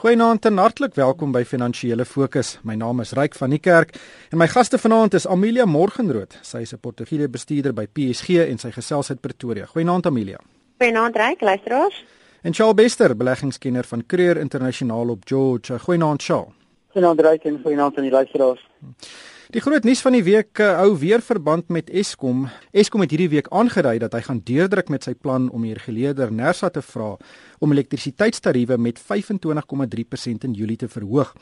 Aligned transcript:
Goeienaand 0.00 0.46
en 0.48 0.56
hartlik 0.56 0.94
welkom 0.96 1.32
by 1.32 1.42
Finansiële 1.44 2.06
Fokus. 2.08 2.54
My 2.64 2.72
naam 2.72 3.02
is 3.02 3.10
Ryk 3.12 3.34
van 3.36 3.52
die 3.52 3.58
Kerk 3.60 3.90
en 4.32 4.38
my 4.40 4.46
gaste 4.48 4.78
vanaand 4.80 5.12
is 5.18 5.26
Amelia 5.28 5.66
Morgenrood. 5.68 6.38
Sy 6.40 6.62
is 6.64 6.72
'n 6.72 6.80
portefeulje 6.80 7.28
bestuurder 7.28 7.74
by 7.74 7.84
PSG 7.84 8.48
en 8.48 8.58
sy 8.58 8.70
gesels 8.70 9.10
uit 9.10 9.20
Pretoria. 9.20 9.66
Goeienaand 9.66 10.06
Amelia. 10.06 10.38
Goeienaand 10.78 11.16
Ryk, 11.16 11.40
luisteraars. 11.40 12.04
En 12.42 12.54
Charles 12.54 12.74
Bester, 12.74 13.16
beleggingskenner 13.16 13.84
van 13.84 14.06
Creer 14.06 14.36
Internasionaal 14.36 15.08
op 15.08 15.22
George. 15.24 15.78
Goeienaand 15.78 16.22
Charles. 16.22 16.54
Goeienaand 16.92 17.20
Ryk 17.20 17.44
en 17.44 17.60
goeienaand 17.62 17.96
aan 17.96 18.02
die 18.02 18.12
luisteraars. 18.12 18.68
Die 19.50 19.58
groot 19.58 19.82
nuus 19.82 19.98
van 19.98 20.14
die 20.14 20.22
week 20.22 20.60
uh, 20.62 20.76
hou 20.78 20.92
weer 21.00 21.18
verband 21.26 21.72
met 21.74 21.88
Eskom. 21.90 22.44
Eskom 22.70 23.02
het 23.02 23.10
hierdie 23.10 23.32
week 23.32 23.48
aangedui 23.50 23.96
dat 23.98 24.12
hy 24.14 24.20
gaan 24.22 24.38
deurdruk 24.46 24.92
met 24.94 25.08
sy 25.08 25.16
plan 25.18 25.48
om 25.50 25.64
die 25.66 25.72
reguleerder 25.74 26.30
Nersa 26.30 26.70
te 26.70 26.84
vra 26.86 27.16
om 27.58 27.74
elektrisiteitstariewe 27.74 28.78
met 28.78 29.02
25,3% 29.02 30.46
in 30.46 30.54
Julie 30.54 30.78
te 30.78 30.86
verhoog. 30.92 31.32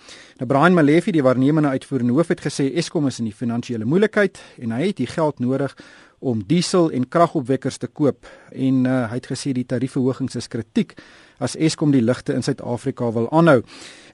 Nou 0.41 0.49
Brian 0.49 0.79
Malefi, 0.79 1.13
die 1.13 1.27
waarnemende 1.27 1.75
uitvoerende 1.77 2.17
hoof, 2.17 2.33
het 2.33 2.47
gesê 2.49 2.71
Eskom 2.81 3.13
is 3.13 3.21
in 3.21 3.29
die 3.29 3.37
finansiële 3.37 3.85
moeilikheid 3.85 4.41
en 4.57 4.73
hy 4.79 4.87
het 4.87 5.03
die 5.05 5.11
geld 5.13 5.45
nodig 5.45 5.77
om 6.19 6.43
diesel 6.47 6.91
en 6.91 7.09
kragopwekkers 7.09 7.79
te 7.79 7.87
koop 7.87 8.27
en 8.51 8.85
uh, 8.87 9.07
hy 9.11 9.19
het 9.21 9.31
gesê 9.31 9.53
die 9.55 9.67
tariefverhogings 9.69 10.37
is 10.37 10.49
kritiek 10.51 10.97
as 11.39 11.55
Eskom 11.55 11.93
die 11.95 12.03
ligte 12.03 12.35
in 12.35 12.43
Suid-Afrika 12.43 13.13
wil 13.15 13.29
aanhou. 13.31 13.61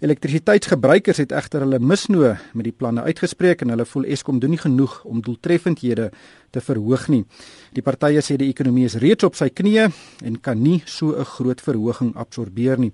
Elektrisiteitsgebruikers 0.05 1.23
het 1.23 1.33
egter 1.33 1.65
hulle 1.65 1.81
misnoë 1.81 2.35
met 2.53 2.69
die 2.69 2.75
planne 2.77 3.05
uitgespreek 3.09 3.65
en 3.65 3.73
hulle 3.73 3.87
voel 3.89 4.11
Eskom 4.13 4.41
doen 4.43 4.53
nie 4.53 4.61
genoeg 4.61 4.99
om 5.09 5.23
doeltreffendhede 5.25 6.11
te 6.53 6.61
verhoog 6.61 7.09
nie. 7.09 7.23
Die 7.73 7.85
partye 7.85 8.21
sê 8.23 8.37
die 8.41 8.51
ekonomie 8.53 8.85
is 8.91 8.99
reeds 9.01 9.25
op 9.25 9.39
sy 9.41 9.49
knieë 9.49 9.89
en 10.29 10.41
kan 10.41 10.61
nie 10.61 10.83
so 10.85 11.17
'n 11.17 11.25
groot 11.25 11.61
verhoging 11.61 12.15
absorbeer 12.17 12.79
nie. 12.79 12.93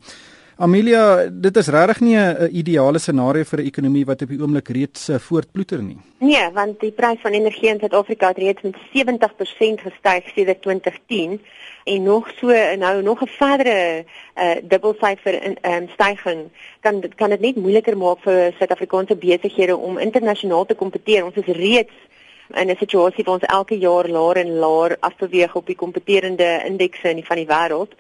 Amelia, 0.60 1.30
dit 1.32 1.56
is 1.56 1.68
regtig 1.72 2.00
nie 2.04 2.16
'n 2.16 2.48
ideale 2.52 2.98
scenario 2.98 3.44
vir 3.44 3.60
'n 3.60 3.66
ekonomie 3.66 4.04
wat 4.04 4.22
op 4.22 4.28
die 4.28 4.40
oomblik 4.40 4.68
reeds 4.68 5.08
eh, 5.08 5.18
voortploeter 5.18 5.82
nie. 5.82 5.96
Nee, 6.18 6.50
want 6.52 6.80
die 6.80 6.90
prys 6.90 7.20
van 7.22 7.32
energie 7.32 7.68
in 7.68 7.78
Suid-Afrika 7.78 8.28
het 8.28 8.36
reeds 8.36 8.62
met 8.62 8.76
70% 8.92 9.80
gestyg 9.80 10.28
sedert 10.34 10.62
2010 10.62 11.40
en 11.84 12.02
nog 12.02 12.30
so 12.36 12.46
nou 12.76 13.02
nog 13.02 13.22
'n 13.22 13.26
verdere 13.26 14.04
uh, 14.36 14.56
dubbelsyfer 14.62 15.42
in 15.42 15.56
um, 15.62 15.88
styging 15.88 16.40
kan 16.80 17.04
kan 17.16 17.30
dit 17.30 17.40
net 17.40 17.56
moeiliker 17.56 17.96
maak 17.96 18.18
vir 18.20 18.52
Suid-Afrikaanse 18.58 19.16
besighede 19.16 19.76
om 19.76 19.98
internasionaal 19.98 20.66
te 20.66 20.74
kompeteer. 20.74 21.24
Ons 21.24 21.34
is 21.34 21.56
reeds 21.56 21.96
in 22.54 22.68
'n 22.68 22.76
situasie 22.76 23.24
waar 23.24 23.34
ons 23.34 23.52
elke 23.52 23.78
jaar 23.78 24.08
laer 24.08 24.36
en 24.36 24.58
laer 24.58 24.96
afbeweeg 25.00 25.54
op 25.54 25.66
die 25.66 25.76
kompeterende 25.76 26.62
indekse 26.64 27.08
in 27.08 27.16
die 27.16 27.26
van 27.26 27.36
die 27.36 27.46
wêreld. 27.46 27.92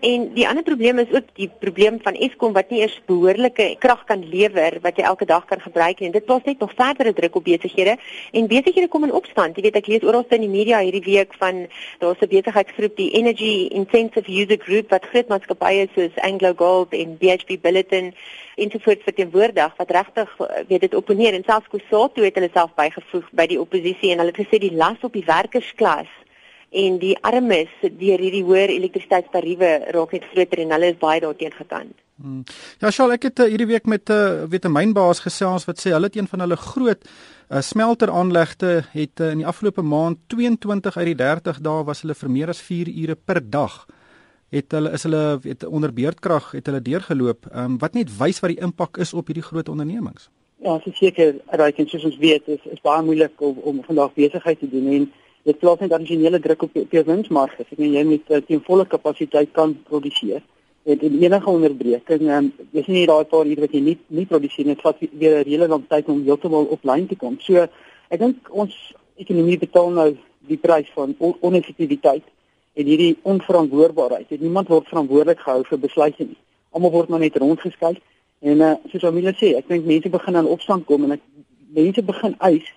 En 0.00 0.28
die 0.30 0.46
ander 0.46 0.62
probleem 0.62 0.98
is 0.98 1.10
ook 1.10 1.26
die 1.34 1.48
probleem 1.58 1.96
van 2.02 2.14
Eskom 2.14 2.52
wat 2.54 2.68
nie 2.70 2.84
eers 2.84 2.94
behoorlike 3.10 3.64
krag 3.82 4.04
kan 4.06 4.20
lewer 4.30 4.76
wat 4.84 4.96
jy 4.96 5.02
elke 5.02 5.26
dag 5.26 5.44
kan 5.50 5.58
gebruik. 5.60 5.98
En 6.00 6.12
dit 6.14 6.24
plaas 6.24 6.44
net 6.46 6.60
nog 6.62 6.74
verdere 6.78 7.12
druk 7.12 7.34
op 7.34 7.44
besighede 7.44 7.96
en 8.30 8.46
besighede 8.46 8.88
kom 8.88 9.08
in 9.08 9.12
opstand. 9.12 9.56
Jy 9.58 9.64
weet 9.66 9.78
ek 9.80 9.90
lees 9.90 10.06
oral 10.06 10.22
in 10.36 10.44
die 10.46 10.52
media 10.52 10.78
hierdie 10.78 11.02
week 11.02 11.34
van 11.40 11.66
daar's 11.98 12.22
'n 12.22 12.30
besigheidsgroep 12.30 12.94
die 12.96 13.10
Energy 13.10 13.66
Intensive 13.74 14.30
User 14.30 14.58
Group 14.62 14.90
wat 14.90 15.08
groot 15.10 15.28
maatskappye 15.28 15.88
soos 15.94 16.14
Anglo 16.22 16.54
Gold 16.54 16.94
en 16.94 17.18
BHP 17.18 17.58
Billiton 17.60 18.14
ensovoorts 18.54 19.02
verteenwoordig 19.02 19.76
wat 19.76 19.90
regtig 19.90 20.36
weet 20.68 20.80
dit 20.80 20.94
opponeer 20.94 21.34
en 21.34 21.42
selfs 21.44 21.68
Kusatu 21.68 22.22
het 22.22 22.34
hulle 22.34 22.50
self 22.52 22.70
bygevoeg 22.74 23.26
by 23.32 23.46
die 23.46 23.60
oppositie 23.60 24.12
en 24.12 24.18
hulle 24.18 24.30
het 24.34 24.46
gesê 24.46 24.58
die 24.62 24.74
las 24.74 25.02
op 25.02 25.12
die 25.12 25.26
werkersklas 25.26 26.10
en 26.70 26.98
die 27.00 27.14
armes 27.24 27.70
deur 27.80 28.20
hierdie 28.20 28.44
hoër 28.44 28.74
elektrisiteitstariewe 28.74 29.70
raak 29.94 30.12
net 30.12 30.28
groter 30.32 30.62
en 30.64 30.74
hulle 30.76 30.92
is 30.92 31.00
baie 31.00 31.20
daarteen 31.20 31.54
gekant. 31.56 31.94
Hmm. 32.18 32.42
Ja, 32.82 32.90
Shaal, 32.90 33.14
ek 33.14 33.28
het 33.28 33.40
uh, 33.40 33.46
hierdie 33.46 33.70
week 33.70 33.86
met 33.86 34.10
'n 34.10 34.12
uh, 34.12 34.44
weet 34.50 34.64
'n 34.66 34.72
mynbaas 34.72 35.20
gesels 35.20 35.64
wat 35.64 35.78
sê 35.78 35.94
hulle 35.94 36.10
het 36.10 36.16
een 36.16 36.26
van 36.26 36.40
hulle 36.40 36.56
groot 36.56 37.02
uh, 37.04 37.60
smelteraanlegte 37.60 38.84
het 38.92 39.20
uh, 39.20 39.30
in 39.30 39.38
die 39.38 39.46
afgelope 39.46 39.82
maand 39.82 40.18
22 40.26 40.96
uit 40.96 41.06
die 41.06 41.14
30 41.14 41.60
dae 41.60 41.84
was 41.84 42.02
hulle 42.02 42.14
vir 42.14 42.30
meer 42.30 42.48
as 42.48 42.60
4 42.60 42.88
ure 42.88 43.14
per 43.14 43.40
dag 43.50 43.86
het 44.50 44.72
hulle 44.72 44.92
is 44.92 45.02
hulle 45.02 45.38
weet 45.42 45.64
onder 45.64 45.92
beurtkrag 45.92 46.50
het 46.56 46.66
hulle 46.66 46.82
deurgeloop 46.82 47.46
um, 47.54 47.78
wat 47.78 47.94
net 47.94 48.10
wys 48.18 48.40
wat 48.40 48.50
die 48.54 48.62
impak 48.64 48.96
is 48.96 49.12
op 49.12 49.26
hierdie 49.26 49.44
groot 49.44 49.68
ondernemings. 49.68 50.28
Ja, 50.64 50.80
seker, 50.82 51.36
reg 51.46 51.76
en 51.78 51.88
soos 51.88 52.04
ons 52.04 52.18
weet 52.18 52.48
is 52.48 52.64
is 52.72 52.80
baie 52.82 53.02
moeilik 53.02 53.40
om, 53.40 53.58
om 53.62 53.82
vandag 53.84 54.14
besigheid 54.14 54.58
te 54.58 54.68
doen 54.68 54.86
en 54.92 55.12
dit 55.48 55.58
plaas 55.58 55.80
net 55.80 55.92
addisionele 55.96 56.40
druk 56.44 56.62
op 56.66 56.94
jou 56.94 57.02
winsmarge. 57.08 57.64
Ek 57.64 57.80
meen 57.80 57.96
jy 57.96 58.04
moet 58.08 58.32
uh, 58.32 58.40
teen 58.44 58.62
volle 58.66 58.86
kapasiteit 58.86 59.52
kan 59.56 59.74
produseer. 59.88 60.44
En 60.88 61.00
in 61.04 61.18
enige 61.22 61.50
onderbreking, 61.50 62.30
um, 62.32 62.48
dis 62.72 62.88
nie 62.88 63.04
daai 63.08 63.24
paar 63.28 63.48
ure 63.48 63.64
wat 63.64 63.74
jy 63.76 63.82
nie 63.84 63.96
nie 64.20 64.26
produseer 64.28 64.68
nie, 64.68 64.76
dit 64.76 64.84
vat 64.84 65.04
weer 65.20 65.40
'n 65.40 65.50
hele 65.50 65.68
lang 65.68 65.84
tyd 65.88 66.08
om 66.08 66.24
heeltemal 66.24 66.68
op 66.76 66.84
lyn 66.84 67.06
te 67.08 67.16
kom. 67.16 67.36
So 67.40 67.66
ek 68.08 68.18
dink 68.18 68.48
ons 68.50 68.74
ekonomie 69.16 69.58
betaal 69.58 69.90
nou 69.90 70.08
die 70.48 70.56
prys 70.56 70.88
van 70.94 71.14
on 71.18 71.34
oneffektiwiteit 71.40 72.24
en 72.74 72.86
hierdie 72.86 73.16
onverantwoordbaarheid. 73.22 74.30
En 74.30 74.40
niemand 74.40 74.68
word 74.68 74.88
verantwoordelik 74.88 75.40
gehou 75.40 75.64
vir 75.64 75.78
besluite 75.78 76.24
nie. 76.24 76.38
Almal 76.70 76.90
word 76.90 77.08
maar 77.08 77.20
net 77.20 77.36
rondgeskuif. 77.36 77.98
En 78.40 78.60
uh, 78.60 78.74
soos 78.90 79.04
Amelia 79.04 79.32
sê, 79.34 79.56
ek 79.58 79.68
dink 79.68 79.84
mense 79.84 80.08
begin 80.08 80.36
aan 80.36 80.46
opstand 80.46 80.86
kom 80.86 81.04
en 81.04 81.16
ek 81.16 81.24
mense 81.74 82.02
begin 82.02 82.36
eis 82.38 82.68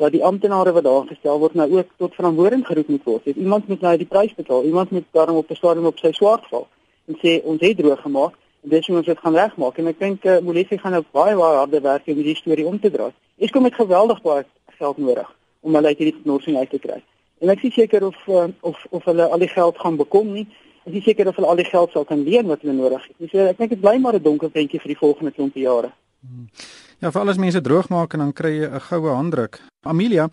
dat 0.00 0.12
die 0.12 0.24
amptenare 0.24 0.72
wat 0.72 0.84
daar 0.84 1.06
gestel 1.06 1.38
word 1.38 1.54
nou 1.54 1.66
ook 1.76 1.88
tot 2.00 2.14
verantwoording 2.16 2.66
geroep 2.66 2.88
moet 2.88 3.04
word. 3.04 3.24
Het 3.24 3.36
iemand 3.36 3.68
moet 3.68 3.80
nou 3.84 3.96
die 4.00 4.06
prys 4.08 4.34
betaal. 4.34 4.64
Iemand 4.64 4.90
moet 4.90 5.04
daarom 5.16 5.36
op 5.36 5.50
'n 5.50 5.54
stadium 5.54 5.86
op 5.86 5.98
sy 5.98 6.12
swaard 6.12 6.46
val 6.50 6.66
en 7.08 7.18
sê 7.22 7.42
ons 7.44 7.60
het 7.60 7.76
droog 7.76 8.00
gemaak 8.00 8.34
en 8.62 8.68
dis 8.70 8.86
hoe 8.86 8.96
ons 8.96 9.06
dit 9.06 9.18
gaan 9.18 9.34
regmaak. 9.34 9.78
En 9.78 9.86
ek 9.86 9.98
dink 9.98 10.24
uh, 10.24 10.38
Molefe 10.38 10.78
gaan 10.78 10.92
nou 10.92 11.04
baie 11.10 11.36
baie 11.36 11.56
harde 11.56 11.80
werk 11.80 12.06
om 12.06 12.14
hierdie 12.14 12.36
storie 12.36 12.66
om 12.66 12.80
te 12.80 12.90
draai. 12.90 13.12
Ek 13.38 13.52
kom 13.52 13.62
met 13.62 13.74
geweldig 13.74 14.22
baie 14.22 14.44
geld 14.78 14.98
nodig 14.98 15.36
om 15.60 15.74
hulle 15.74 15.86
uit 15.86 15.98
hierdie 15.98 16.22
knorsing 16.22 16.56
uit 16.56 16.70
te 16.70 16.78
kry. 16.78 17.02
En 17.40 17.48
ek 17.48 17.62
is 17.62 17.74
seker 17.74 18.06
of 18.06 18.16
uh, 18.28 18.48
of 18.60 18.86
of 18.90 19.04
hulle 19.04 19.28
al 19.28 19.38
die 19.38 19.52
geld 19.52 19.78
gaan 19.78 19.96
bekom 19.96 20.32
nie. 20.32 20.46
Ek 20.84 20.94
is 20.94 21.04
seker 21.04 21.28
of 21.28 21.36
hulle 21.36 21.48
al 21.48 21.60
die 21.60 21.68
geld 21.68 21.92
sal 21.92 22.04
kan 22.04 22.24
leen 22.24 22.46
wat 22.46 22.62
hulle 22.64 22.76
nodig 22.76 23.04
het. 23.06 23.30
So 23.30 23.48
ek 23.52 23.58
dink 23.58 23.70
dit 23.76 23.80
bly 23.80 23.98
maar 23.98 24.16
'n 24.16 24.22
donker 24.22 24.50
prentjie 24.50 24.80
vir 24.80 24.94
die 24.94 25.02
volgende 25.04 25.32
klompie 25.36 25.68
jare. 25.68 25.92
Hmm. 26.20 26.48
Ja, 27.00 27.08
vir 27.08 27.22
alles 27.22 27.38
mense 27.40 27.62
droog 27.64 27.86
maak 27.88 28.12
en 28.12 28.20
dan 28.20 28.32
kry 28.36 28.50
jy 28.58 28.66
'n 28.68 28.80
goue 28.80 29.08
handdruk. 29.08 29.60
Amelia, 29.88 30.28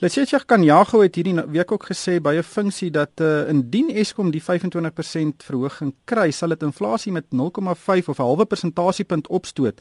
Letsetjie 0.00 0.44
kan 0.46 0.64
Jago 0.64 1.00
het 1.00 1.14
hierdie 1.14 1.46
week 1.46 1.70
ook 1.72 1.84
gesê 1.86 2.20
by 2.20 2.34
'n 2.34 2.42
funksie 2.42 2.90
dat 2.90 3.20
uh, 3.20 3.48
indien 3.48 3.88
Eskom 3.90 4.30
die 4.30 4.42
25% 4.42 5.44
verhoging 5.44 5.94
kry, 6.04 6.30
sal 6.30 6.48
dit 6.48 6.62
inflasie 6.62 7.12
met 7.12 7.24
0,5 7.30 8.08
of 8.08 8.18
'n 8.18 8.22
halwe 8.22 8.46
persentasiepunt 8.46 9.28
opstoot. 9.28 9.80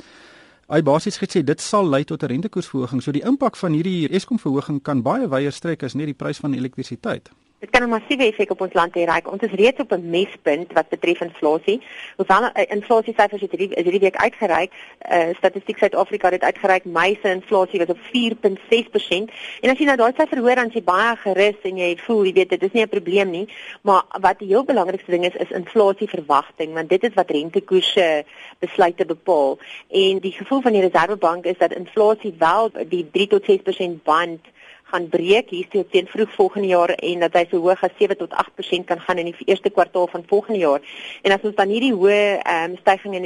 Hy 0.69 0.81
basies 0.81 1.17
gesê 1.17 1.43
dit 1.43 1.61
sal 1.61 1.89
lei 1.89 2.03
tot 2.03 2.23
'n 2.23 2.27
rentekoersverhoging. 2.27 3.01
So 3.01 3.11
die 3.11 3.25
impak 3.25 3.55
van 3.55 3.73
hierdie 3.73 4.09
Eskom 4.09 4.39
verhoging 4.39 4.81
kan 4.83 5.01
baie 5.01 5.27
wyer 5.27 5.51
strek 5.51 5.83
as 5.83 5.95
net 5.95 6.05
die 6.05 6.13
prys 6.13 6.37
van 6.37 6.53
elektrisiteit. 6.53 7.29
Dit 7.59 7.69
kan 7.69 7.81
'n 7.83 7.89
massiewe 7.89 8.23
effek 8.23 8.51
op 8.51 8.61
ons 8.61 8.73
land 8.73 8.93
hê. 8.93 9.05
Ons 9.25 9.41
is 9.41 9.51
reeds 9.51 9.81
op 9.81 9.91
'n 9.91 10.09
mespunt 10.09 10.73
wat 10.73 10.89
betref 10.89 11.21
inflasie. 11.21 11.81
Hoewel 12.17 12.43
uh, 12.43 12.63
inflasie 12.67 13.13
syfers 13.17 13.41
het 13.41 13.51
hierdie 13.51 13.69
hierdie 13.73 13.99
week 13.99 14.15
uitgereik, 14.15 14.71
uh, 15.11 15.33
Statistiek 15.37 15.77
Suid-Afrika 15.77 16.29
het 16.29 16.43
uitgereik 16.43 16.85
Mei 16.85 17.17
se 17.21 17.29
inflasie 17.29 17.79
was 17.79 17.89
op 17.89 17.97
4.6%. 17.97 19.33
En 19.61 19.69
as 19.69 19.77
jy 19.77 19.85
nou 19.85 19.97
daai 19.97 20.13
syfer 20.17 20.37
hoor 20.37 20.55
dan 20.55 20.67
is 20.67 20.73
jy 20.73 20.83
baie 20.83 21.15
gerus 21.15 21.57
en 21.63 21.77
jy 21.77 21.97
voel 21.97 22.23
jy 22.25 22.33
weet 22.33 22.49
dit 22.49 22.63
is 22.63 22.73
nie 22.73 22.83
'n 22.83 22.89
probleem 22.89 23.29
nie, 23.29 23.47
maar 23.81 24.03
wat 24.21 24.39
die 24.39 24.47
heel 24.47 24.63
belangrikste 24.63 25.11
ding 25.11 25.25
is 25.25 25.35
is 25.35 25.49
inflasieverwagting 25.49 26.73
want 26.73 26.89
dit 26.89 27.03
is 27.03 27.13
wat 27.15 27.31
rentekoerse 27.31 28.23
besluite 28.59 29.05
bepaal. 29.05 29.57
En 29.89 30.19
die 30.19 30.31
gevoel 30.31 30.61
van 30.61 30.73
die 30.73 30.81
Reserwebank 30.81 31.45
is 31.45 31.57
dat 31.57 31.73
inflasie 31.73 32.35
wel 32.37 32.71
die 32.89 33.09
3 33.11 33.27
tot 33.27 33.43
6% 33.49 34.03
band 34.03 34.45
gaan 34.91 35.07
breek 35.11 35.49
hier 35.49 35.67
teen 35.91 36.07
vroeg 36.07 36.31
volgende 36.35 36.67
jaar 36.67 36.89
en 36.95 37.23
dat 37.25 37.33
hy 37.35 37.43
so 37.49 37.59
hoog 37.63 37.83
as 37.83 37.95
7 37.99 38.17
tot 38.17 38.33
8% 38.33 38.85
kan 38.87 38.99
gaan 39.03 39.19
in 39.21 39.29
die 39.31 39.47
eerste 39.47 39.69
kwartaal 39.69 40.07
van 40.07 40.23
volgende 40.27 40.59
jaar. 40.59 40.81
En 41.21 41.35
as 41.35 41.43
ons 41.43 41.55
dan 41.55 41.71
hierdie 41.71 41.93
hoë 41.93 42.19
ehm 42.37 42.71
um, 42.71 42.77
stygings 42.81 43.17
in 43.17 43.25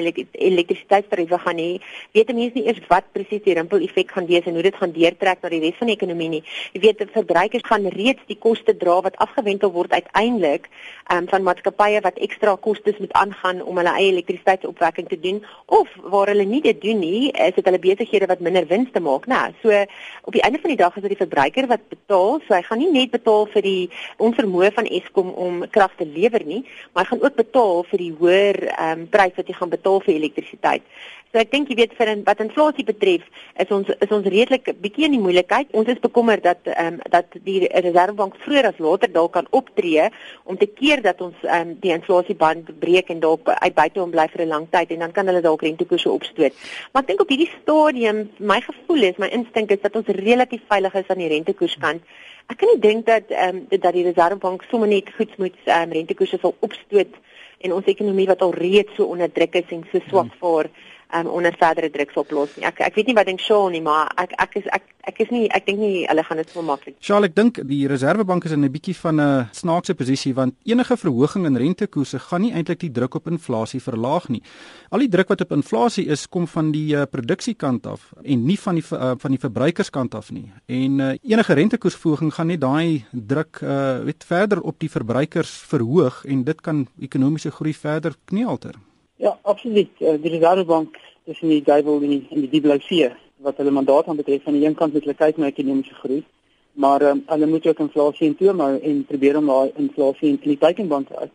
elektrisiteitstariewe 0.50 1.40
gaan 1.44 1.62
hê, 1.62 1.70
weet 2.18 2.34
mense 2.34 2.58
nie 2.58 2.66
eers 2.66 2.82
wat 2.90 3.12
presies 3.14 3.44
die 3.46 3.56
rimpel 3.58 3.84
effek 3.86 4.12
gaan 4.16 4.30
wees 4.30 4.48
en 4.50 4.58
hoe 4.58 4.66
dit 4.66 4.80
gaan 4.82 4.96
deurtrek 4.96 5.44
na 5.44 5.52
die 5.54 5.62
res 5.66 5.78
van 5.78 5.92
die 5.92 5.98
ekonomie 5.98 6.30
nie. 6.36 6.42
Jy 6.74 6.82
weet, 6.88 7.04
verbruikers 7.14 7.68
gaan 7.68 7.86
reeds 7.94 8.26
die 8.28 8.40
koste 8.40 8.76
dra 8.78 8.98
wat 9.06 9.20
afgewentel 9.26 9.74
word 9.76 9.94
uiteindelik 9.94 10.70
ehm 11.12 11.24
um, 11.24 11.30
van 11.32 11.46
maatskappye 11.46 12.02
wat 12.02 12.18
ekstra 12.18 12.56
kostes 12.56 12.98
moet 13.04 13.14
aangaan 13.20 13.62
om 13.62 13.78
hulle 13.78 13.96
eie 14.00 14.12
elektrisiteitsopwekking 14.16 15.10
te 15.12 15.20
doen 15.20 15.44
of 15.66 15.90
waar 16.14 16.34
hulle 16.34 16.46
nie 16.46 16.62
dit 16.62 16.82
doen 16.82 17.00
nie, 17.00 17.32
is 17.32 17.56
dit 17.56 17.66
hulle 17.66 17.80
besighede 17.80 18.30
wat 18.32 18.40
minder 18.40 18.66
wins 18.68 18.90
te 18.92 19.00
maak, 19.00 19.28
né? 19.28 19.38
Nou, 19.42 19.54
so 19.62 19.86
op 20.30 20.34
die 20.34 20.42
einde 20.42 20.60
van 20.62 20.74
die 20.74 20.80
dag 20.80 20.96
is 20.96 21.02
dit 21.02 21.14
die 21.14 21.22
verbruiker 21.24 21.51
verbruiker 21.52 21.68
wat 21.68 21.90
betaal. 21.90 22.40
So 22.48 22.54
hy 22.54 22.62
gaan 22.64 22.80
nie 22.80 22.92
net 22.92 23.12
betaal 23.12 23.48
vir 23.52 23.62
die 23.62 23.90
onvermoë 24.20 24.72
van 24.76 24.88
Eskom 24.88 25.32
om 25.34 25.66
krag 25.72 25.96
te 25.98 26.06
lewer 26.06 26.44
nie, 26.46 26.64
maar 26.94 27.06
hy 27.06 27.10
gaan 27.12 27.24
ook 27.24 27.36
betaal 27.36 27.84
vir 27.90 28.00
die 28.00 28.14
hoër 28.20 28.58
ehm 28.72 29.02
um, 29.02 29.08
prys 29.12 29.36
wat 29.36 29.48
hy 29.48 29.54
gaan 29.54 29.70
betaal 29.70 30.02
vir 30.02 30.16
elektrisiteit. 30.16 30.84
So 31.32 31.40
ek 31.40 31.52
dink 31.54 31.70
jy 31.72 31.78
weet 31.80 31.94
vir 31.96 32.10
in, 32.12 32.24
wat 32.28 32.42
inflasie 32.44 32.84
betref, 32.84 33.24
is 33.64 33.70
ons 33.72 33.88
is 34.04 34.10
ons 34.12 34.26
redelik 34.34 34.66
bietjie 34.84 35.06
in 35.08 35.14
die 35.16 35.22
moeilikheid. 35.24 35.70
Ons 35.80 35.88
is 35.94 36.02
bekommerd 36.04 36.44
dat 36.44 36.68
ehm 36.68 36.98
um, 36.98 37.12
dat 37.14 37.38
die 37.46 37.70
Reserwebank 37.72 38.36
vroeër 38.44 38.68
as 38.68 38.82
later 38.84 39.12
dalk 39.14 39.32
kan 39.38 39.48
optree 39.56 40.10
om 40.44 40.60
te 40.60 40.68
keer 40.68 41.00
dat 41.06 41.24
ons 41.24 41.38
ehm 41.48 41.72
um, 41.72 41.72
die 41.86 41.94
inflasieband 41.96 42.74
breek 42.84 43.14
en 43.16 43.24
dalk 43.24 43.48
uit 43.48 43.78
buite 43.80 44.04
hom 44.04 44.12
bly 44.12 44.28
vir 44.34 44.44
'n 44.44 44.52
lang 44.52 44.68
tyd 44.76 44.92
en 44.92 45.08
dan 45.08 45.16
kan 45.16 45.32
hulle 45.32 45.42
dalk 45.48 45.64
rentekoerse 45.64 46.12
opstoot. 46.12 46.52
Maar 46.92 47.04
ek 47.04 47.08
dink 47.08 47.24
op 47.24 47.32
hierdie 47.32 47.52
stadium, 47.62 48.30
my 48.40 48.60
gevoel 48.68 49.04
is, 49.04 49.18
my 49.18 49.32
instink 49.32 49.72
is 49.72 49.82
dat 49.82 49.96
ons 49.96 50.08
relatief 50.08 50.68
veilig 50.68 50.94
is 50.94 51.08
aan 51.08 51.24
die 51.24 51.32
rentekoerskant. 51.32 52.04
Ek 52.52 52.58
kan 52.58 52.68
nie 52.76 52.84
dink 52.84 53.06
dat 53.06 53.32
ehm 53.32 53.56
um, 53.56 53.66
dat 53.70 53.94
die 53.94 54.04
Reserwebank 54.04 54.68
sommer 54.68 54.88
net 54.88 55.08
goed 55.16 55.32
moet 55.38 55.56
ehm 55.64 55.88
um, 55.88 55.92
rentekoerse 55.96 56.44
sal 56.44 56.56
opstoot 56.60 57.16
en 57.64 57.74
ons 57.74 57.86
ekonomie 57.86 58.28
wat 58.28 58.42
al 58.42 58.52
reeds 58.52 58.96
so 58.98 59.06
onder 59.06 59.32
druk 59.32 59.56
is 59.56 59.70
en 59.72 59.88
so 59.92 60.00
swak 60.10 60.28
hmm. 60.28 60.42
Um, 61.14 61.28
onder 61.28 61.56
verdere 61.60 61.90
druk 61.90 62.12
sal 62.12 62.26
plaas 62.28 62.56
nie. 62.56 62.66
Ek 62.68 62.82
ek 62.82 62.96
weet 62.96 63.12
nie 63.12 63.16
wat 63.18 63.30
dink 63.30 63.42
Shaun 63.44 63.72
nie, 63.76 63.82
maar 63.82 64.12
ek 64.22 64.36
ek 64.40 64.58
is 64.62 64.68
ek 64.72 64.88
ek 65.10 65.22
is 65.24 65.32
nie 65.34 65.48
ek 65.50 65.66
dink 65.66 65.80
nie 65.82 66.06
hulle 66.10 66.24
gaan 66.24 66.42
dit 66.42 66.50
so 66.54 66.62
maklik. 66.66 66.96
Shaun, 67.02 67.26
ek 67.26 67.36
dink 67.36 67.62
die 67.68 67.82
Reserwebank 67.90 68.46
is 68.46 68.56
in 68.56 68.64
'n 68.66 68.72
bietjie 68.72 68.96
van 68.96 69.20
'n 69.20 69.50
snaakse 69.52 69.96
posisie 69.96 70.34
want 70.34 70.56
enige 70.66 70.98
verhoging 70.98 71.46
in 71.46 71.58
rentekoerse 71.58 72.20
gaan 72.20 72.42
nie 72.42 72.54
eintlik 72.54 72.80
die 72.80 72.92
druk 72.92 73.16
op 73.16 73.28
inflasie 73.28 73.82
verlaag 73.82 74.30
nie. 74.30 74.42
Al 74.92 75.00
die 75.00 75.10
druk 75.10 75.30
wat 75.30 75.42
op 75.42 75.52
inflasie 75.52 76.08
is, 76.08 76.28
kom 76.28 76.48
van 76.48 76.72
die 76.72 76.96
uh, 76.96 77.04
produksiekant 77.06 77.88
af 77.88 78.14
en 78.24 78.46
nie 78.46 78.60
van 78.60 78.76
die 78.76 78.86
uh, 78.92 79.14
van 79.18 79.32
die 79.32 79.40
verbruikerskant 79.40 80.16
af 80.16 80.32
nie. 80.32 80.52
En 80.68 81.00
uh, 81.00 81.14
enige 81.24 81.54
rentekoersverhoging 81.54 82.34
gaan 82.34 82.48
net 82.48 82.62
daai 82.62 83.06
druk 83.12 83.62
uh, 83.64 84.00
weet 84.04 84.24
verder 84.24 84.62
op 84.62 84.80
die 84.80 84.90
verbruikers 84.90 85.50
verhoog 85.50 86.26
en 86.26 86.44
dit 86.44 86.62
kan 86.62 86.88
ekonomiese 87.00 87.52
groei 87.52 87.74
verder 87.74 88.16
kneelter. 88.26 88.76
Ja, 89.22 89.38
absoluut. 89.42 89.90
Uh, 90.00 90.16
die 90.18 90.30
Reservebank 90.34 90.98
in 91.24 91.50
die 91.50 91.62
duivel 91.62 92.02
in 92.02 92.10
die, 92.10 92.22
in 92.34 92.40
die 92.42 92.50
diepblouseer 92.50 93.12
wat 93.46 93.60
hulle 93.62 93.74
mandaat 93.74 94.08
aan 94.10 94.18
betref 94.18 94.42
van 94.48 94.56
die 94.58 94.64
een 94.66 94.74
kant 94.80 94.96
moet 94.96 95.06
hulle 95.06 95.18
kyk 95.20 95.38
na 95.38 95.52
ekonomiese 95.52 95.94
groei, 96.00 96.24
maar 96.74 97.06
um, 97.06 97.22
hulle 97.28 97.50
moet 97.52 97.68
ook 97.68 97.84
inflasie 97.86 98.32
in 98.32 98.34
toom 98.40 98.64
hou 98.66 98.72
en 98.80 99.04
probeer 99.06 99.38
om 99.38 99.52
daai 99.52 99.78
inflasie 99.84 100.32
in 100.32 100.40
die 100.42 100.58
teikenband 100.64 101.12
te 101.12 101.20
hou. 101.20 101.28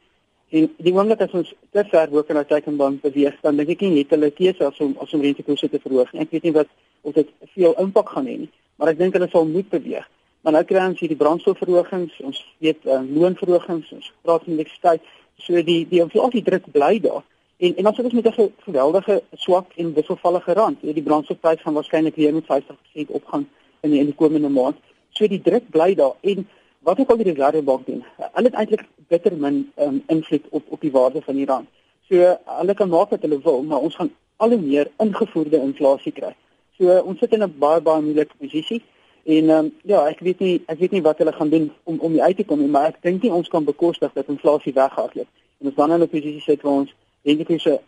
En 0.59 0.67
die 0.83 0.94
oomblik 0.97 1.23
as 1.29 1.37
ons 1.38 1.53
te 1.75 1.85
ver 1.93 2.11
bo 2.11 2.25
kan 2.27 2.41
na 2.41 2.43
teikenband 2.47 3.05
beweeg, 3.06 3.38
dan 3.47 3.62
dink 3.62 3.71
ek 3.77 3.87
nie 3.87 4.00
het 4.00 4.17
hulle 4.17 4.33
keuse 4.35 4.67
as 4.67 4.83
om 4.83 4.97
as 5.06 5.15
om 5.15 5.23
rentekoerse 5.23 5.71
te 5.71 5.83
verhoog 5.87 6.11
nie. 6.11 6.27
Ek 6.27 6.35
weet 6.35 6.50
nie 6.50 6.55
wat 6.59 6.75
of 7.06 7.15
dit 7.21 7.31
veel 7.55 7.79
impak 7.87 8.11
gaan 8.17 8.27
hê 8.27 8.37
nie, 8.43 8.50
maar 8.83 8.91
ek 8.97 8.99
dink 8.99 9.15
hulle 9.15 9.31
sal 9.31 9.47
moet 9.47 9.71
beweeg. 9.71 10.11
Maar 10.43 10.59
nou 10.59 10.65
kry 10.67 10.83
ons 10.88 11.06
hierdie 11.06 11.23
brandstofverhogings, 11.23 12.19
ons 12.27 12.43
weet 12.67 12.83
uh, 12.91 12.99
loonverhogings, 13.06 13.94
ons 13.94 14.12
praat 14.27 14.43
van 14.43 14.59
elektrisiteit, 14.59 15.15
so 15.38 15.62
die 15.71 15.81
die 15.87 16.03
inflasie 16.03 16.43
druk 16.50 16.67
bly 16.75 16.93
daar. 17.06 17.23
En 17.56 17.76
en 17.76 17.87
ons 17.87 18.12
met 18.12 18.26
'n 18.26 18.53
geweldige 18.58 19.23
swak 19.32 19.73
en 19.76 19.94
wisselvallige 19.94 20.53
rand, 20.53 20.81
die 20.81 21.03
brandstofprys 21.03 21.61
gaan 21.61 21.75
waarskynlik 21.75 22.14
weer 22.14 22.35
met 22.35 22.44
50% 22.44 23.11
opgaan 23.11 23.49
in 23.81 23.91
die, 23.91 23.99
in 23.99 24.06
die 24.06 24.14
komende 24.14 24.49
maand. 24.49 24.76
So 25.08 25.26
die 25.26 25.41
druk 25.43 25.70
bly 25.70 25.94
daar 25.94 26.14
en 26.20 26.49
wat 26.81 26.99
ook 27.00 27.11
al 27.11 27.17
die 27.17 27.32
Reservebank 27.32 27.87
doen, 27.87 28.05
hulle 28.17 28.47
het 28.47 28.55
eintlik 28.55 28.85
bitter 29.08 29.37
min 29.37 29.73
um, 29.79 30.03
invloed 30.06 30.44
op 30.50 30.64
op 30.69 30.81
die 30.81 30.91
waarde 30.91 31.23
van 31.23 31.35
die 31.35 31.47
rand. 31.47 31.69
So 32.08 32.37
hulle 32.44 32.75
kan 32.75 32.88
maak 32.88 33.08
wat 33.11 33.23
hulle 33.23 33.41
wil, 33.43 33.62
maar 33.62 33.79
ons 33.79 33.94
gaan 33.94 34.12
al 34.37 34.49
hoe 34.49 34.61
meer 34.61 34.91
ingevoerde 34.97 35.61
inflasie 35.61 36.12
kry. 36.12 36.35
So 36.79 37.00
ons 37.00 37.19
sit 37.19 37.32
in 37.32 37.43
'n 37.43 37.59
baie 37.59 37.81
baie 37.81 38.02
moeilike 38.02 38.37
posisie. 38.38 38.82
En 39.25 39.50
um, 39.50 39.73
ja, 39.82 40.06
ek 40.09 40.20
weet 40.20 40.38
nie 40.38 40.62
ek 40.67 40.79
weet 40.79 40.91
nie 40.91 41.02
wat 41.02 41.19
hulle 41.19 41.32
gaan 41.32 41.49
doen 41.49 41.73
om 41.82 41.99
om 42.00 42.20
uit 42.20 42.37
te 42.37 42.44
kom 42.44 42.59
nie, 42.59 42.69
maar 42.69 42.87
ek 42.87 43.02
dink 43.02 43.23
nie 43.23 43.32
ons 43.32 43.49
kan 43.49 43.64
bekostig 43.64 44.12
dat 44.12 44.29
inflasie 44.29 44.73
weghardloop. 44.73 45.29
En 45.59 45.67
ons 45.67 45.75
dan 45.75 45.93
in 45.93 46.00
'n 46.00 46.09
posisie 46.09 46.41
sit 46.41 46.62
waar 46.62 46.73
ons 46.73 46.94
rentekoerse 47.26 47.81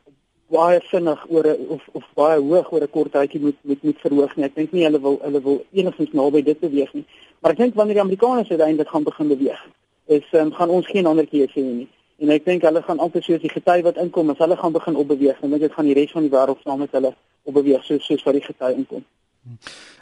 baie 0.49 0.81
vinnig 0.90 1.25
oor 1.29 1.46
of 1.69 1.88
of 1.93 2.05
baie 2.17 2.38
hoog 2.40 2.73
oor 2.73 2.82
'n 2.82 2.90
kort 2.90 3.12
tydjie 3.12 3.40
moet 3.40 3.58
moet 3.62 3.82
moet 3.82 4.00
verhoog 4.05 4.37
nie. 4.37 4.44
Ek 4.44 4.55
dink 4.55 4.73
nie 4.73 4.85
hulle 4.85 5.00
wil 5.00 5.19
hulle 5.23 5.40
wil 5.43 5.64
enigstens 5.73 6.12
naby 6.12 6.43
dit 6.43 6.61
beweeg 6.61 6.93
nie. 6.94 7.05
Maar 7.40 7.52
ek 7.52 7.58
dink 7.58 7.75
wanneer 7.75 7.94
die 7.94 8.06
Amerikaners 8.06 8.50
uiteindelik 8.50 8.88
gaan 8.88 9.05
begin 9.05 9.29
beweeg, 9.29 9.61
is 10.06 10.25
um, 10.32 10.52
gaan 10.52 10.70
ons 10.70 10.87
geen 10.87 11.06
ander 11.06 11.26
keuse 11.26 11.61
hê 11.61 11.62
nie. 11.62 11.88
En 12.19 12.31
ek 12.31 12.44
dink 12.44 12.62
hulle 12.62 12.82
gaan 12.82 12.99
altyd 12.99 13.25
soos 13.25 13.40
die 13.40 13.52
gety 13.52 13.82
wat 13.82 13.96
inkom, 13.96 14.31
as 14.31 14.38
hulle 14.38 14.56
gaan 14.56 14.73
begin 14.73 14.96
opbeweeg, 14.96 15.40
dan 15.40 15.50
dink 15.50 15.62
ek 15.62 15.76
gaan 15.76 15.87
die 15.87 15.94
res 15.94 16.11
van 16.11 16.26
die 16.26 16.32
wêreld 16.32 16.62
saam 16.64 16.79
met 16.79 16.96
hulle 16.96 17.14
opbeweeg 17.44 17.85
soos 17.85 18.06
soos 18.06 18.25
wat 18.26 18.35
die 18.35 18.43
gety 18.43 18.73
inkom. 18.75 19.05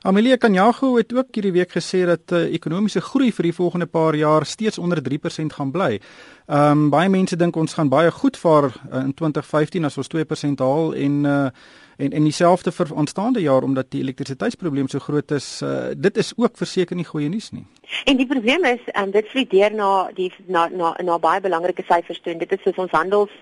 Amelia 0.03 0.37
Kanyago 0.37 0.97
het 0.97 1.15
ook 1.15 1.35
hierdie 1.35 1.53
week 1.53 1.73
gesê 1.75 2.05
dat 2.07 2.33
uh, 2.33 2.45
ekonomiese 2.55 3.01
groei 3.01 3.33
vir 3.33 3.49
die 3.49 3.55
volgende 3.55 3.87
paar 3.87 4.15
jaar 4.15 4.47
steeds 4.47 4.79
onder 4.79 5.03
3% 5.03 5.57
gaan 5.59 5.71
bly. 5.71 5.99
Ehm 6.47 6.71
um, 6.71 6.91
baie 6.91 7.09
mense 7.09 7.37
dink 7.37 7.57
ons 7.57 7.75
gaan 7.75 7.89
baie 7.89 8.11
goed 8.11 8.37
vaar 8.37 8.71
uh, 8.71 9.03
in 9.03 9.15
2015 9.15 9.85
as 9.85 9.99
ons 9.99 10.09
2% 10.15 10.63
haal 10.63 10.95
en 10.95 11.25
uh, 11.25 11.49
en 11.97 12.13
en 12.13 12.23
dieselfde 12.23 12.73
vir 12.73 12.93
aanstaande 12.97 13.41
jaar 13.41 13.63
omdat 13.63 13.91
die 13.91 14.01
elektrisiteitsprobleem 14.01 14.89
so 14.89 14.99
groot 14.99 15.31
is. 15.31 15.63
Uh, 15.63 15.91
dit 15.97 16.17
is 16.17 16.33
ook 16.37 16.57
verseker 16.57 16.97
nie 16.97 17.05
goeie 17.05 17.29
nuus 17.29 17.51
nie. 17.51 17.67
En 18.05 18.17
die 18.17 18.27
probleem 18.27 18.65
is 18.65 18.83
en 18.93 19.05
um, 19.05 19.11
dit 19.11 19.29
vlieg 19.29 19.49
deur 19.49 19.75
na 19.75 20.11
die 20.15 20.33
na 20.47 20.69
na 20.69 20.95
na 21.03 21.19
baie 21.19 21.41
belangrike 21.41 21.83
syfers 21.89 22.21
toe 22.21 22.33
en 22.33 22.39
dit 22.39 22.53
is 22.53 22.63
soos 22.63 22.85
ons 22.87 22.91
handels 22.91 23.33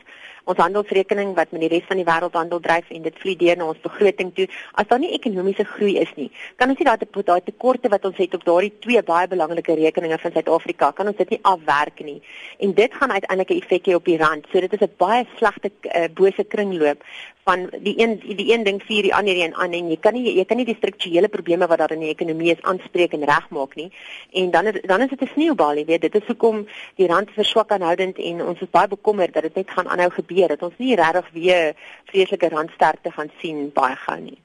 ons 0.45 0.59
handelsrekening 0.59 1.35
wat 1.35 1.53
met 1.53 1.65
die 1.65 1.71
res 1.73 1.87
van 1.89 2.01
die 2.01 2.07
wêreld 2.09 2.37
handel 2.39 2.61
dryf 2.61 2.91
en 2.91 3.03
dit 3.03 3.19
vlieg 3.23 3.39
deur 3.41 3.57
na 3.57 3.69
ons 3.73 3.83
begroting 3.85 4.33
toe. 4.37 4.49
As 4.75 4.89
daar 4.91 5.03
nie 5.03 5.13
ekonomiese 5.17 5.65
groei 5.65 5.97
is 6.01 6.13
nie, 6.17 6.31
kan 6.57 6.73
ons 6.73 6.79
nie 6.79 6.89
daai 6.89 6.99
daai 7.25 7.45
tekorte 7.45 7.89
wat 7.89 8.05
ons 8.05 8.17
het 8.21 8.35
op 8.35 8.45
daardie 8.45 8.73
twee 8.85 9.03
baie 9.03 9.29
belangrike 9.29 9.77
rekeninge 9.81 10.19
van 10.23 10.33
Suid-Afrika 10.33 10.93
kan 10.93 11.09
ons 11.13 11.21
dit 11.21 11.37
nie 11.37 11.41
afwerk 11.43 12.01
nie. 12.05 12.21
En 12.59 12.75
dit 12.75 12.99
gaan 13.01 13.13
uiteindelik 13.13 13.51
'n 13.51 13.61
effek 13.63 13.87
hê 13.87 13.95
op 13.95 14.05
die 14.05 14.19
rand. 14.19 14.47
So 14.53 14.61
dit 14.61 14.73
is 14.73 14.81
'n 14.81 14.95
baie 14.97 15.27
slegte 15.37 15.71
uh, 15.83 16.09
bose 16.15 16.45
kringloop 16.45 17.01
van 17.45 17.69
die 17.85 17.95
een 18.01 18.21
die 18.37 18.53
een 18.53 18.65
ding 18.65 18.83
vier 18.83 19.03
die 19.03 19.15
ander 19.15 19.37
een 19.37 19.55
aan 19.55 19.73
en 19.73 19.89
jy 19.89 19.97
kan 20.01 20.15
nie 20.17 20.37
jy 20.37 20.45
kan 20.45 20.57
nie 20.57 20.65
die 20.65 20.77
strukturele 20.79 21.29
probleme 21.29 21.67
wat 21.67 21.79
daar 21.79 21.93
in 21.93 22.01
die 22.01 22.13
ekonomie 22.13 22.53
is 22.53 22.63
aanspreek 22.63 23.13
en 23.13 23.25
regmaak 23.25 23.75
nie. 23.75 23.91
En 24.33 24.51
dan 24.51 24.65
dan 24.83 25.01
is 25.01 25.09
dit 25.09 25.23
'n 25.23 25.31
sneeubal, 25.35 25.77
jy 25.77 25.85
weet, 25.85 26.01
dit 26.01 26.15
is 26.15 26.27
hoekom 26.27 26.67
die 26.97 27.07
rand 27.07 27.31
verswak 27.31 27.71
aanhoudend 27.71 28.19
en 28.19 28.45
ons 28.45 28.61
is 28.61 28.71
baie 28.71 28.89
bekommerd 28.89 29.33
dat 29.35 29.43
dit 29.43 29.55
net 29.55 29.71
gaan 29.71 29.89
aanhou 29.89 30.11
gebeur 30.11 30.34
dat 30.35 30.63
ons 30.63 30.75
nie 30.79 30.97
regtig 30.97 31.31
weer 31.33 31.75
vreeslike 32.05 32.49
randsterkte 32.49 33.11
gaan 33.11 33.31
sien 33.41 33.71
baie 33.73 33.97
gou 33.97 34.21
nie. 34.21 34.39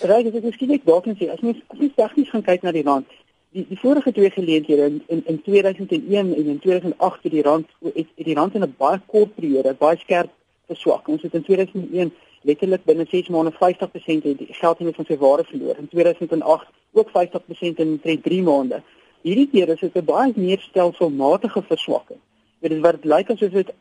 Reg, 0.00 0.22
dit 0.22 0.34
is 0.34 0.42
miskien 0.42 0.68
net 0.68 0.84
dalk 0.84 1.06
net 1.06 1.22
as 1.28 1.40
mens 1.40 1.62
as 1.66 1.78
mens 1.78 1.94
tegnies 1.94 2.30
gaan 2.30 2.42
kyk 2.42 2.62
na 2.62 2.72
die 2.72 2.82
rand. 2.82 3.08
Die 3.50 3.66
die 3.68 3.78
vorige 3.78 4.12
twee 4.12 4.30
geleenthede 4.30 4.86
in 4.86 5.02
in, 5.06 5.22
in 5.26 5.42
2001 5.42 6.34
en 6.36 6.46
in 6.46 6.58
2008 6.58 7.22
het 7.22 7.32
die 7.32 7.42
rand 7.42 7.66
het, 7.82 8.08
het 8.16 8.26
die 8.30 8.34
rand 8.34 8.54
in 8.54 8.62
'n 8.62 8.74
baie 8.78 9.00
kort 9.06 9.34
periode 9.34 9.74
baie 9.78 9.96
skerp 9.96 10.30
verswak. 10.66 11.08
Ons 11.08 11.22
het 11.22 11.34
in 11.34 11.42
2001 11.42 12.12
letterlik 12.42 12.84
binne 12.84 13.06
6 13.08 13.28
maande 13.28 13.52
50% 13.52 14.22
het 14.28 14.38
die 14.38 14.48
geld 14.50 14.80
in 14.80 14.94
van 14.94 15.04
sy 15.04 15.16
waarde 15.16 15.44
verloor. 15.44 15.76
In 15.78 15.88
2008 15.88 16.66
ook 16.92 17.10
50% 17.10 17.82
in 17.82 18.20
3 18.22 18.42
maande. 18.42 18.82
Hierdie 19.26 19.48
keer 19.50 19.68
is 19.68 19.80
dit 19.80 19.96
'n 19.96 20.04
baie 20.04 20.32
meer 20.36 20.60
stelselmatige 20.60 21.62
verswakking. 21.62 22.20
Dit 22.60 22.72
is 22.72 22.80
wat 22.80 23.04
lyk 23.04 23.30
asof 23.30 23.50
dit 23.50 23.72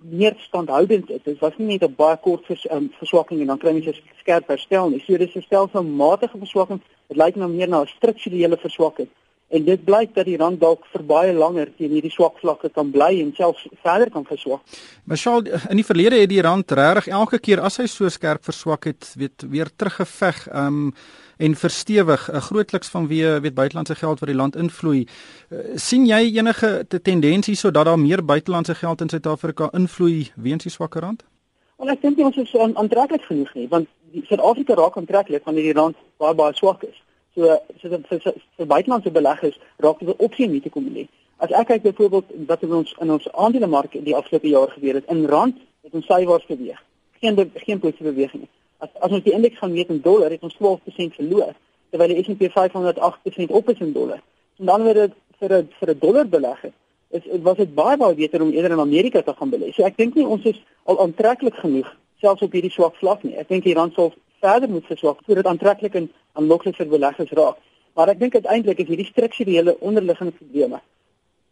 meer 0.00 0.34
standhoudend 0.38 1.10
is. 1.10 1.22
Dit 1.22 1.38
was 1.38 1.56
nie 1.56 1.66
net 1.66 1.82
'n 1.82 1.94
baie 1.96 2.16
kort 2.16 2.46
vers, 2.46 2.66
um, 2.70 2.90
verswakking 2.98 3.40
en 3.40 3.46
dan 3.46 3.58
kry 3.58 3.72
jy 3.72 3.90
'n 3.90 4.18
skerp 4.18 4.48
herstel 4.48 4.88
nie. 4.90 5.00
So 5.00 5.16
dis 5.16 5.34
'n 5.34 5.42
stelselmatige 5.42 6.38
verswakking. 6.38 6.80
Dit 7.08 7.16
lyk 7.16 7.36
nou 7.36 7.50
meer 7.50 7.68
na 7.68 7.80
'n 7.80 7.86
strukturele 7.86 8.56
verswakking. 8.56 9.08
En 9.48 9.64
dit 9.64 9.84
blyk 9.84 10.14
dat 10.14 10.24
die 10.26 10.36
rand 10.36 10.60
dalk 10.60 10.86
vir 10.92 11.02
baie 11.06 11.32
langer 11.32 11.68
teen 11.76 11.92
hierdie 11.94 12.10
swak 12.10 12.38
vlakke 12.40 12.70
kan 12.74 12.90
bly 12.90 13.20
en 13.20 13.34
selfs 13.36 13.66
verder 13.82 14.10
kan 14.10 14.24
verswak. 14.24 14.62
Marshall, 15.04 15.44
in 15.70 15.76
die 15.76 15.86
verlede 15.86 16.22
het 16.22 16.32
die 16.32 16.42
rand 16.42 16.72
regtig 16.72 17.12
elke 17.12 17.38
keer 17.38 17.60
as 17.60 17.76
hy 17.78 17.86
so 17.86 18.08
skerp 18.08 18.44
verswak 18.44 18.88
het, 18.90 19.12
weet 19.20 19.46
weer 19.50 19.70
teruggeveg. 19.76 20.48
Um 20.52 20.94
en 21.36 21.54
verstewig 21.54 22.30
'n 22.30 22.40
grootliks 22.40 22.90
vanweë 22.90 23.40
weet 23.40 23.54
buitelandse 23.54 23.94
geld 23.94 24.20
wat 24.20 24.28
die 24.28 24.36
land 24.36 24.56
invloei. 24.56 25.06
Uh, 25.50 25.58
sien 25.74 26.06
jy 26.06 26.36
enige 26.38 26.86
tendensie 27.02 27.56
sodat 27.56 27.84
daar 27.84 27.98
meer 27.98 28.24
buitelandse 28.24 28.74
geld 28.74 29.00
in 29.00 29.08
Suid-Afrika 29.08 29.68
invloei 29.72 30.30
weens 30.36 30.62
die 30.62 30.72
swakker 30.72 31.00
rand? 31.02 31.24
Wel 31.76 31.88
ek 31.88 32.02
dink 32.02 32.18
ons 32.18 32.36
is 32.36 32.54
aantreklik 32.54 33.22
genoeg 33.22 33.54
nie, 33.54 33.68
want 33.68 33.88
Suid-Afrika 34.28 34.74
raak 34.74 34.96
aantreklik 34.96 35.44
wanneer 35.44 35.62
die 35.62 35.80
rand 35.80 35.96
baie 36.16 36.34
baie 36.34 36.54
swak 36.54 36.82
is. 36.82 37.02
So 37.34 37.58
so 37.80 37.88
vir, 37.88 38.02
vir, 38.08 38.34
vir 38.56 38.66
buitelandse 38.66 39.10
beleggers 39.10 39.58
raak 39.78 39.98
dit 39.98 40.08
'n 40.08 40.24
opsie 40.24 40.46
om 40.46 40.52
hier 40.52 40.62
te 40.62 40.70
kom 40.70 40.88
lê. 40.94 41.06
As 41.38 41.50
ek 41.50 41.66
kyk 41.66 41.82
byvoorbeeld 41.82 42.24
wat 42.46 42.62
in 42.62 42.72
ons 42.72 42.94
in 43.00 43.10
ons 43.10 43.32
aandelemark 43.32 43.92
die 43.92 44.16
afgelope 44.16 44.48
jaar 44.48 44.70
gebeur 44.70 44.94
het, 44.94 45.04
in 45.08 45.26
rand 45.26 45.56
het 45.82 45.94
ons 45.94 46.06
sywaarts 46.06 46.46
beweeg. 46.46 46.82
Geen 47.20 47.50
geen 47.54 47.78
positiewe 47.78 48.12
beweging 48.12 48.40
nie 48.40 48.52
as 48.84 48.90
as 49.00 49.16
ons 49.16 49.24
die 49.24 49.34
indeks 49.34 49.58
gaan 49.58 49.72
meet 49.72 49.90
in 49.92 50.00
dollar, 50.04 50.32
het 50.34 50.44
ons 50.46 50.56
12% 50.60 51.18
verloor, 51.18 51.52
terwyl 51.92 52.12
die 52.12 52.22
S&P 52.22 52.50
500 52.52 53.00
8% 53.08 53.54
op 53.58 53.68
is 53.72 53.82
in 53.84 53.92
dollar. 53.96 54.22
En 54.60 54.70
dan 54.70 54.86
word 54.86 55.00
dit 55.02 55.14
vir 55.40 55.52
'n 55.58 55.68
vir 55.80 55.90
'n 55.94 55.98
dollar 55.98 56.26
belegger 56.36 56.72
is 57.10 57.22
dit 57.22 57.42
was 57.42 57.56
dit 57.56 57.74
baie 57.74 57.96
baie 57.96 58.14
beter 58.14 58.42
om 58.42 58.50
eerder 58.50 58.72
in 58.72 58.80
Amerika 58.80 59.22
te 59.22 59.34
gaan 59.34 59.50
belê. 59.50 59.72
So 59.72 59.84
ek 59.84 59.96
dink 59.96 60.14
nie 60.14 60.26
ons 60.26 60.44
is 60.44 60.62
al 60.84 60.98
aantreklik 60.98 61.54
genoeg 61.54 61.96
selfs 62.20 62.42
op 62.42 62.52
hierdie 62.52 62.70
swak 62.70 62.96
vlak 62.96 63.22
nie. 63.22 63.36
Ek 63.36 63.48
dink 63.48 63.64
die 63.64 63.74
rand 63.74 63.94
sal 63.94 64.12
verder 64.44 64.70
moet 64.70 64.86
verswak 64.90 65.22
dit 65.26 65.46
aantreklik 65.46 65.94
en 66.00 66.10
aanloklik 66.38 66.76
vir 66.80 66.90
beleggers 66.96 67.32
raak. 67.38 67.60
Maar 67.94 68.12
ek 68.14 68.20
dink 68.20 68.34
uiteindelik 68.34 68.82
is 68.82 68.90
hierdie 68.90 69.10
strukturele 69.10 69.76
onderliggende 69.80 70.34
probleme 70.38 70.80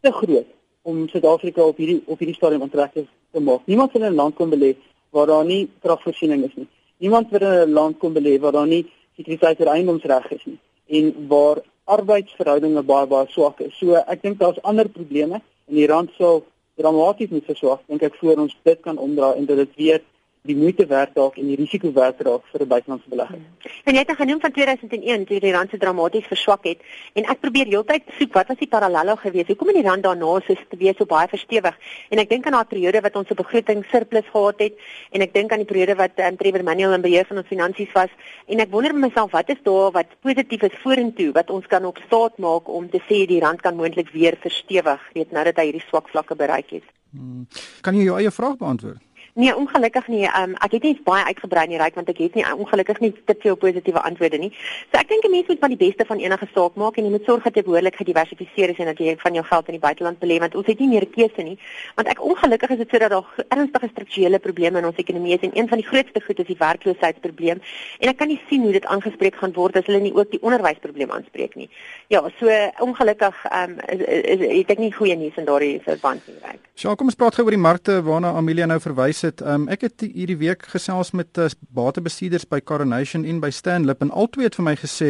te 0.03 0.11
groot 0.11 0.49
om 0.83 1.05
Suid-Afrika 1.07 1.63
op 1.63 1.77
hierdie 1.79 2.01
op 2.05 2.19
hierdie 2.19 2.35
stadium 2.35 2.65
ontrek 2.65 2.97
te 2.97 3.39
maak. 3.39 3.63
Niemand 3.71 3.93
wil 3.93 4.03
in 4.03 4.11
'n 4.11 4.19
land 4.21 4.35
kom 4.35 4.49
belê 4.51 4.75
waar 5.11 5.27
daar 5.27 5.45
nie 5.45 5.69
kragvoorsiening 5.81 6.43
is 6.43 6.55
nie. 6.55 6.67
Niemand 6.97 7.29
wil 7.29 7.41
in 7.41 7.69
'n 7.69 7.73
land 7.73 7.97
kom 7.97 8.13
belê 8.13 8.39
waar 8.39 8.51
daar 8.51 8.67
nie 8.67 8.85
sekuriteit 9.17 9.57
vir 9.57 9.67
eiendomsreg 9.67 10.31
is 10.31 10.45
nie 10.45 10.59
en 10.87 11.27
waar 11.27 11.61
arbeidsverhoudinge 11.85 12.83
baie 12.83 13.07
baie 13.07 13.27
swak 13.29 13.59
is. 13.59 13.73
So 13.79 13.95
ek 13.95 14.21
dink 14.21 14.39
daar's 14.39 14.61
ander 14.61 14.89
probleme 14.89 15.41
en 15.67 15.75
die 15.75 15.87
rand 15.87 16.09
sal 16.17 16.43
dramaties 16.75 17.29
moet 17.29 17.45
verswak 17.45 17.81
dink 17.87 18.01
ek 18.01 18.15
voor 18.15 18.37
ons 18.37 18.55
dit 18.63 18.81
kan 18.81 18.97
omdraai 18.97 19.37
en 19.37 19.45
dat 19.45 19.57
dit 19.57 19.75
weer 19.75 20.01
die 20.43 20.55
moeite 20.55 20.85
werd 20.85 21.13
dalk 21.15 21.37
en 21.39 21.47
die 21.47 21.55
risiko 21.55 21.91
werd 21.95 22.19
raak 22.21 22.43
vir 22.51 22.61
'n 22.61 22.67
buitelandse 22.67 23.09
belegger. 23.09 23.37
Hmm. 23.37 23.71
En 23.83 23.93
jy 23.93 23.99
het 23.99 24.15
genoem 24.15 24.39
van 24.39 24.51
2001 24.51 25.25
toe 25.25 25.39
die 25.39 25.51
rand 25.51 25.69
se 25.69 25.77
dramaties 25.77 26.27
verswak 26.27 26.63
het 26.63 26.79
en 27.13 27.23
ek 27.23 27.39
probeer 27.39 27.65
heeltyd 27.65 28.03
soek 28.19 28.33
wat 28.33 28.47
was 28.47 28.57
die 28.57 28.67
parallelle 28.67 29.15
gewees? 29.17 29.47
Hoekom 29.47 29.67
het 29.67 29.75
die 29.75 29.87
rand 29.87 30.03
daarna 30.03 30.39
so 30.41 30.55
steeds 30.55 30.97
so 30.97 31.05
baie 31.05 31.27
verstewig? 31.27 31.75
En 32.09 32.19
ek 32.19 32.29
dink 32.29 32.45
aan 32.45 32.51
daardie 32.51 32.75
periode 32.75 33.01
wat 33.01 33.15
ons 33.15 33.29
'n 33.29 33.35
begroting 33.35 33.85
surplus 33.85 34.27
gehad 34.31 34.59
het 34.59 34.73
en 35.11 35.21
ek 35.21 35.33
dink 35.33 35.51
aan 35.51 35.63
die 35.63 35.71
periode 35.71 35.95
wat 35.95 36.11
um, 36.19 36.37
Trevor 36.37 36.63
Manuel 36.63 36.93
in 36.93 37.01
beheer 37.01 37.25
van 37.25 37.37
ons 37.37 37.47
finansies 37.47 37.91
was 37.93 38.09
en 38.47 38.59
ek 38.59 38.71
wonder 38.71 38.93
myself 38.95 39.31
wat 39.31 39.49
is 39.49 39.61
daar 39.63 39.91
wat 39.91 40.07
positief 40.21 40.61
is 40.61 40.81
vorentoe 40.83 41.31
wat 41.31 41.49
ons 41.49 41.67
kan 41.67 41.85
op 41.85 41.97
staat 42.05 42.37
maak 42.37 42.67
om 42.67 42.89
te 42.89 42.99
sê 43.07 43.25
die 43.25 43.39
rand 43.39 43.61
kan 43.61 43.75
moontlik 43.75 44.09
weer 44.09 44.35
verstewig 44.41 44.99
weet 45.13 45.31
nou 45.31 45.43
dat 45.43 45.55
hy 45.55 45.65
hierdie 45.71 45.87
swak 45.87 46.09
vlakke 46.09 46.35
bereik 46.35 46.69
het. 46.69 46.83
Hmm. 47.11 47.47
Kan 47.81 47.95
jy 47.95 48.03
jou 48.03 48.17
eie 48.17 48.31
vraag 48.31 48.57
beantwoord? 48.57 49.12
Nee, 49.35 49.55
ongelukkig 49.55 50.07
nie. 50.07 50.25
Um, 50.37 50.51
ek 50.61 50.75
het 50.77 50.83
nie 50.85 50.93
baie 51.01 51.23
uitgebrei 51.25 51.63
nie, 51.65 51.77
ryk 51.81 51.95
want 51.97 52.09
ek 52.11 52.19
het 52.21 52.35
nie 52.37 52.43
ongelukkig 52.45 52.99
nie 53.01 53.09
te 53.25 53.33
veel 53.41 53.55
positiewe 53.57 54.01
antwoorde 54.05 54.37
nie. 54.37 54.51
So 54.91 54.99
ek 54.99 55.07
dink 55.09 55.25
'n 55.25 55.31
mens 55.31 55.47
moet 55.47 55.59
van 55.59 55.73
die 55.73 55.77
beste 55.77 56.05
van 56.05 56.19
enige 56.21 56.47
saak 56.53 56.75
maak 56.75 56.97
en 56.97 57.05
jy 57.05 57.09
moet 57.09 57.25
sorg 57.25 57.43
dat 57.43 57.55
jy 57.55 57.63
behoorlik 57.63 57.95
gediversifiseer 57.97 58.69
is 58.69 58.77
en 58.77 58.85
dat 58.85 58.99
jy 58.99 59.15
van 59.17 59.33
jou 59.33 59.43
geld 59.43 59.67
in 59.67 59.73
die 59.73 59.85
buiteland 59.87 60.19
belê 60.19 60.37
want 60.39 60.55
ons 60.55 60.67
het 60.67 60.79
nie 60.79 60.87
meer 60.87 61.07
keuse 61.07 61.41
nie. 61.41 61.57
Want 61.95 62.07
ek 62.07 62.21
ongelukkig 62.21 62.69
is 62.69 62.77
dit 62.77 62.89
sodat 62.89 63.09
daar 63.09 63.25
ernstige 63.49 63.89
strukturele 63.89 64.39
probleme 64.39 64.77
in 64.77 64.85
ons 64.85 64.97
ekonomie 65.01 65.33
is 65.33 65.41
en 65.41 65.57
een 65.57 65.67
van 65.67 65.77
die 65.77 65.87
grootste 65.87 66.21
goed 66.21 66.39
is 66.39 66.45
die 66.45 66.59
werkloosheidsprobleem. 66.59 67.61
En 67.99 68.09
ek 68.09 68.17
kan 68.17 68.27
nie 68.27 68.41
sien 68.49 68.61
hoe 68.61 68.71
dit 68.71 68.85
aangespreek 68.85 69.35
gaan 69.35 69.53
word 69.53 69.77
as 69.77 69.85
hulle 69.85 69.99
nie 69.99 70.13
ook 70.13 70.29
die 70.29 70.41
onderwysprobleem 70.41 71.09
aanspreek 71.09 71.55
nie. 71.55 71.69
Ja, 72.07 72.21
so 72.39 72.45
ongelukkig 72.77 73.33
um, 73.49 73.79
is, 73.89 73.99
is, 73.99 74.37
is, 74.37 74.39
is 74.61 74.65
ek 74.67 74.77
nie 74.77 74.93
goeie 74.93 75.15
nuus 75.15 75.33
in 75.41 75.45
daardie 75.45 75.81
verband 75.81 76.21
nie, 76.27 76.37
ryk. 76.45 76.61
Sjoe, 76.75 76.95
kom 76.95 77.07
ons 77.07 77.15
praat 77.15 77.33
gou 77.33 77.45
oor 77.45 77.57
die 77.57 77.57
markte 77.57 78.01
waarna 78.05 78.35
Amelia 78.37 78.65
nou 78.69 78.79
verwys 78.79 79.22
het. 79.25 79.41
Um, 79.41 79.67
ek 79.71 79.87
het 79.87 80.03
hierdie 80.05 80.37
week 80.37 80.65
gesels 80.71 81.11
met 81.11 81.37
uh, 81.37 81.49
batebestuurders 81.73 82.45
by 82.49 82.59
Coronation 82.61 83.25
en 83.25 83.39
by 83.43 83.49
Stanlip 83.49 84.01
en 84.01 84.11
albei 84.11 84.45
het 84.45 84.55
vir 84.59 84.67
my 84.67 84.75
gesê 84.79 85.09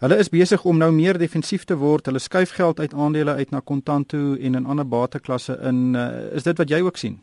hulle 0.00 0.16
is 0.16 0.30
besig 0.32 0.64
om 0.64 0.78
nou 0.80 0.88
meer 0.96 1.18
defensief 1.20 1.66
te 1.68 1.76
word. 1.76 2.06
Hulle 2.08 2.22
skuif 2.22 2.54
geld 2.56 2.80
uit 2.80 2.94
aandele 2.94 3.34
uit 3.36 3.50
na 3.52 3.60
kontant 3.60 4.08
toe 4.08 4.38
en 4.40 4.54
in 4.54 4.66
ander 4.66 4.88
bateklasse 4.88 5.58
in. 5.68 5.94
Uh, 5.94 6.32
is 6.36 6.46
dit 6.48 6.56
wat 6.56 6.72
jy 6.72 6.80
ook 6.86 6.96
sien? 6.96 7.20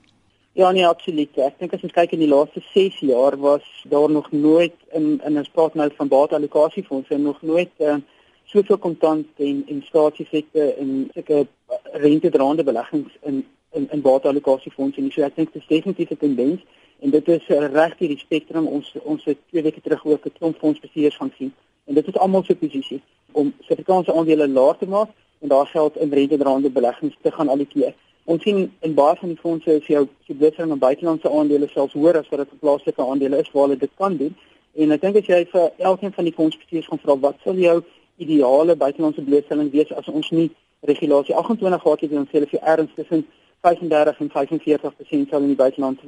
Ja 0.57 0.71
nee, 0.71 0.85
absoluut. 0.87 1.35
Ek 1.37 1.59
dink 1.61 1.73
as 1.73 1.83
ons 1.85 1.93
kyk 1.93 2.13
in 2.15 2.23
die 2.23 2.29
laaste 2.29 2.61
6 2.73 3.01
jaar 3.05 3.35
was 3.37 3.65
daar 3.89 4.09
nog 4.09 4.31
nooit 4.31 4.73
in 4.93 5.19
in 5.25 5.37
'n 5.37 5.43
spraak 5.45 5.73
nou 5.73 5.89
van 5.97 6.07
bateallokasiefondse 6.07 7.17
nog 7.17 7.41
nooit 7.41 7.73
uh, 7.77 7.97
soveel 8.45 8.77
kontant 8.77 9.27
en 9.37 9.63
en 9.67 9.83
staatseffekte 9.85 10.73
en 10.73 11.09
sulke 11.13 11.47
rentedraande 11.93 12.63
beleggings 12.63 13.13
in 13.21 13.45
in 13.71 13.87
in 13.91 14.01
bateallokasiefondse 14.01 15.01
en 15.01 15.11
so 15.11 15.21
ek 15.21 15.35
dink 15.35 15.53
dit 15.53 15.61
is 15.61 15.67
definitief 15.67 16.09
'n 16.11 16.17
tendens 16.17 16.61
en 16.99 17.09
dit 17.09 17.27
is 17.27 17.49
uh, 17.49 17.67
reg 17.73 17.93
hier 17.97 18.09
die 18.09 18.23
spektrum 18.25 18.67
ons 18.67 18.93
ons 19.03 19.23
het 19.23 19.37
twee 19.49 19.63
weke 19.63 19.81
terug 19.81 20.05
ook 20.05 20.25
'n 20.25 20.37
klomp 20.39 20.57
fondsbestuurders 20.57 21.15
gaan 21.15 21.33
sien 21.37 21.53
en 21.85 21.93
dit 21.93 22.07
is 22.07 22.17
almal 22.17 22.43
se 22.43 22.55
posisie 22.55 23.01
om 23.31 23.53
Suid-Afrikaanse 23.59 24.13
aandele 24.13 24.47
laer 24.47 24.77
te 24.77 24.87
maak 24.87 25.09
en 25.39 25.47
daar 25.47 25.67
geld 25.67 25.97
in 25.97 26.13
rentedraande 26.13 26.69
beleggings 26.69 27.17
te 27.21 27.31
gaan 27.31 27.47
allokeer. 27.47 27.93
Ons 28.23 28.43
sien 28.43 28.71
in 28.79 28.93
baie 28.93 29.15
van 29.15 29.29
die 29.29 29.39
fondse 29.39 29.75
is 29.79 29.87
jou 29.87 30.07
se 30.25 30.33
belegging 30.33 30.71
in 30.71 30.79
buitelandse 30.79 31.29
aandele 31.29 31.67
selfs 31.67 31.93
hoër 31.93 32.17
as 32.21 32.29
wat 32.29 32.39
dit 32.43 32.49
vir 32.49 32.63
plaaslike 32.65 33.03
aandele 33.03 33.39
is 33.43 33.51
waar 33.51 33.67
hulle 33.67 33.77
dit 33.77 33.93
kan 33.97 34.17
doen. 34.17 34.35
En 34.75 34.91
ek 34.91 35.01
dink 35.01 35.19
as 35.21 35.29
jy 35.31 35.45
vir 35.51 35.69
elkeen 35.91 36.13
van 36.13 36.27
die 36.27 36.33
fondsbestuurders 36.39 36.89
gaan 36.91 37.03
vra 37.03 37.17
wat 37.27 37.37
sal 37.43 37.61
jou 37.61 37.77
ideale 38.17 38.75
buitelandse 38.75 39.21
belegging 39.21 39.71
wees 39.71 39.93
as 39.93 40.07
ons 40.07 40.31
nie 40.31 40.49
regulasie 40.89 41.35
28 41.35 41.81
gehad 41.81 42.01
het 42.01 42.11
en 42.11 42.23
ons 42.23 42.29
sê 42.29 42.39
hulle 42.39 42.51
vir 42.51 42.67
erns 42.73 42.93
tussen 42.95 43.25
35 43.61 44.19
en 44.19 44.31
45% 44.31 45.29
sal 45.29 45.41
in 45.41 45.53
die 45.53 45.55
buiteland 45.55 45.99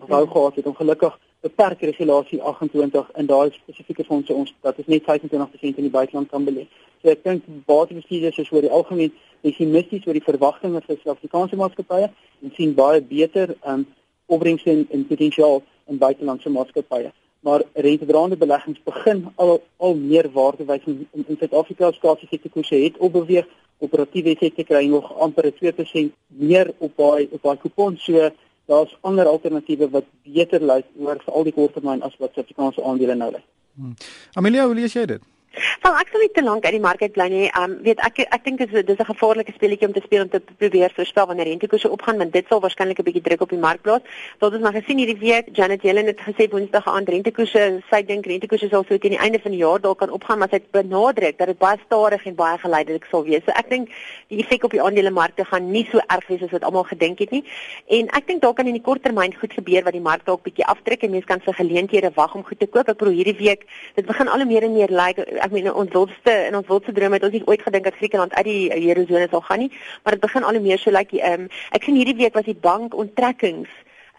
gebou 0.00 0.24
uh, 0.24 0.30
gehad 0.30 0.54
het. 0.54 0.66
Ongelukkig 0.66 1.18
beperk 1.40 1.80
regulasie 1.80 2.42
28 2.42 3.10
in 3.16 3.26
daai 3.26 3.50
spesifieke 3.50 4.04
fondse 4.04 4.34
ons 4.34 4.54
dat 4.60 4.78
is 4.78 4.86
net 4.86 5.02
25% 5.02 5.62
in 5.62 5.88
die 5.88 5.90
buiteland 5.90 6.30
kan 6.30 6.44
belê. 6.44 6.68
So 7.02 7.10
ek 7.10 7.24
dink 7.24 7.48
batebestuurders 7.66 8.38
is 8.38 8.52
oor 8.52 8.62
die 8.62 8.70
algemeen 8.70 9.14
pessimisties 9.42 10.06
oor 10.06 10.14
die 10.18 10.22
verwagtinge 10.28 10.84
vir 10.84 11.00
Suid-Afrikaanse 11.00 11.58
maatskappye 11.58 12.12
en 12.42 12.54
sien 12.56 12.76
baie 12.78 13.02
beter 13.02 13.56
um 13.66 13.86
opbrengs 14.32 14.62
en, 14.70 14.86
en 14.90 15.06
potensiaal 15.06 15.62
in 15.90 15.98
buitelandse 15.98 16.50
maatskappye. 16.54 17.10
Maar 17.42 17.62
rentedraande 17.74 18.36
beleggings 18.36 18.82
begin 18.84 19.26
al 19.34 19.62
al 19.76 19.94
meer 19.98 20.28
waarde 20.32 20.64
wys 20.64 20.84
in, 20.86 21.08
in, 21.12 21.36
Suid-Afrika 21.38 21.90
se 21.90 21.98
skaatse 21.98 22.48
koerse 22.50 22.78
het 22.84 22.98
opbeweeg 22.98 23.48
operatiewe 23.82 24.30
effekte 24.30 24.64
kry 24.64 24.86
nog 24.86 25.10
amper 25.18 25.50
2% 25.58 26.12
meer 26.26 26.70
op 26.78 26.96
daai 26.96 27.28
op 27.30 27.42
daai 27.42 27.58
kupon 27.58 27.98
so 27.98 28.30
daar's 28.70 28.94
ander 29.00 29.26
alternatiewe 29.26 29.90
wat 29.90 30.06
beter 30.22 30.62
lyk 30.62 30.86
oor 30.98 31.18
vir 31.24 31.34
al 31.34 31.48
die 31.48 31.56
korttermyn 31.56 32.02
as 32.02 32.14
wat 32.18 32.30
Suid-Afrikaanse 32.34 32.84
aandele 32.86 33.18
nou 33.18 33.30
lê. 33.34 33.42
Hmm. 33.74 33.94
Amelia, 34.38 34.66
hoe 34.66 34.78
lees 34.78 34.94
jy 34.94 35.06
dit? 35.16 35.22
Wel 35.52 35.96
ek 36.00 36.08
sou 36.08 36.20
nie 36.22 36.30
te 36.32 36.42
lank 36.42 36.64
uit 36.64 36.72
die 36.72 36.80
mark 36.80 37.02
uit 37.02 37.12
bly 37.12 37.26
nie. 37.28 37.48
Um 37.58 37.74
weet 37.84 38.00
ek 38.06 38.22
ek 38.24 38.44
dink 38.44 38.58
dit 38.62 38.72
is 38.72 38.84
dis 38.88 38.98
'n 38.98 39.04
gevaarlike 39.04 39.52
speletjie 39.52 39.86
om 39.86 39.92
te 39.92 40.00
speel 40.04 40.22
om 40.22 40.28
te 40.28 40.40
probeer 40.40 40.92
voorspel 40.96 41.26
wanneer 41.26 41.46
rentekoerse 41.46 41.90
opgaan 41.90 42.18
want 42.18 42.32
dit 42.32 42.46
sal 42.48 42.60
waarskynlik 42.60 42.98
'n 42.98 43.04
bietjie 43.04 43.22
druk 43.22 43.40
op 43.40 43.50
die 43.50 43.58
mark 43.58 43.82
plaas. 43.82 44.00
Wat 44.38 44.52
ons 44.52 44.62
maar 44.62 44.72
gesien 44.72 44.98
hierdie 44.98 45.18
week 45.18 45.48
Janet 45.52 45.82
Yellen 45.82 46.06
het 46.06 46.20
gesê 46.20 46.48
Woensdag 46.50 46.86
aan 46.86 47.04
rentekoerse, 47.04 47.82
sy 47.90 48.02
dink 48.02 48.26
rentekoerse 48.26 48.68
sal 48.68 48.84
so 48.88 48.98
teen 48.98 49.10
die 49.10 49.18
einde 49.18 49.38
van 49.40 49.50
die 49.50 49.60
jaar 49.60 49.80
dalk 49.80 49.98
kan 49.98 50.10
opgaan, 50.10 50.38
maar 50.38 50.48
sy 50.48 50.56
het 50.56 50.70
benadruk 50.70 51.38
dat 51.38 51.46
dit 51.46 51.58
baie 51.58 51.78
stadig 51.84 52.26
en 52.26 52.34
baie 52.34 52.58
geleidelik 52.58 53.04
sal 53.10 53.24
wees. 53.24 53.44
So 53.44 53.52
ek 53.52 53.68
dink 53.68 53.90
die 54.28 54.38
effek 54.38 54.64
op 54.64 54.70
die 54.70 54.82
aandelemarkte 54.82 55.44
gaan 55.44 55.70
nie 55.70 55.86
so 55.90 56.00
erg 56.08 56.26
wees 56.28 56.42
as 56.42 56.50
wat 56.50 56.64
almal 56.64 56.84
gedink 56.84 57.18
het 57.18 57.30
nie. 57.30 57.44
En 57.88 58.08
ek 58.08 58.26
dink 58.26 58.40
dalk 58.40 58.56
kan 58.56 58.66
in 58.66 58.78
die 58.78 58.82
kort 58.82 59.02
termyn 59.02 59.34
goed 59.34 59.52
gebeur 59.52 59.84
wat 59.84 59.92
die 59.92 60.00
mark 60.00 60.24
dalk 60.24 60.42
bietjie 60.42 60.64
aftrek 60.64 61.02
en 61.02 61.10
mense 61.10 61.26
kan 61.26 61.40
vir 61.40 61.54
geleenthede 61.54 62.12
wag 62.14 62.34
om 62.34 62.44
goed 62.44 62.58
te 62.58 62.66
koop. 62.66 62.88
Ek 62.88 62.96
probeer 62.96 63.24
hierdie 63.24 63.38
week 63.38 63.66
dit 63.94 64.06
begin 64.06 64.28
al 64.28 64.38
hoe 64.38 64.48
meer 64.48 64.64
en 64.64 64.72
meer 64.72 64.88
lyk 64.88 65.16
like, 65.16 65.41
ek 65.42 65.54
meen 65.54 65.70
ons 65.72 65.92
wildste 65.92 66.34
in 66.48 66.56
ons 66.58 66.68
wildste 66.70 66.94
drome 66.96 67.18
het 67.18 67.26
ons 67.26 67.34
nie 67.34 67.46
ooit 67.50 67.62
gedink 67.62 67.88
dat 67.88 67.98
Griekeland 67.98 68.34
uit 68.38 68.46
die 68.46 68.88
eurozone 68.88 69.28
sal 69.30 69.42
gaan 69.46 69.64
nie, 69.64 69.72
maar 70.02 70.16
dit 70.16 70.22
begin 70.22 70.46
al 70.46 70.58
hoe 70.58 70.66
meer 70.66 70.78
so 70.78 70.94
lyk 70.94 71.10
like, 71.12 71.24
ehm 71.24 71.46
um, 71.46 71.48
ek 71.76 71.88
sien 71.88 71.98
hierdie 71.98 72.18
week 72.20 72.38
was 72.38 72.46
die 72.46 72.58
bankonttrekkings 72.68 73.72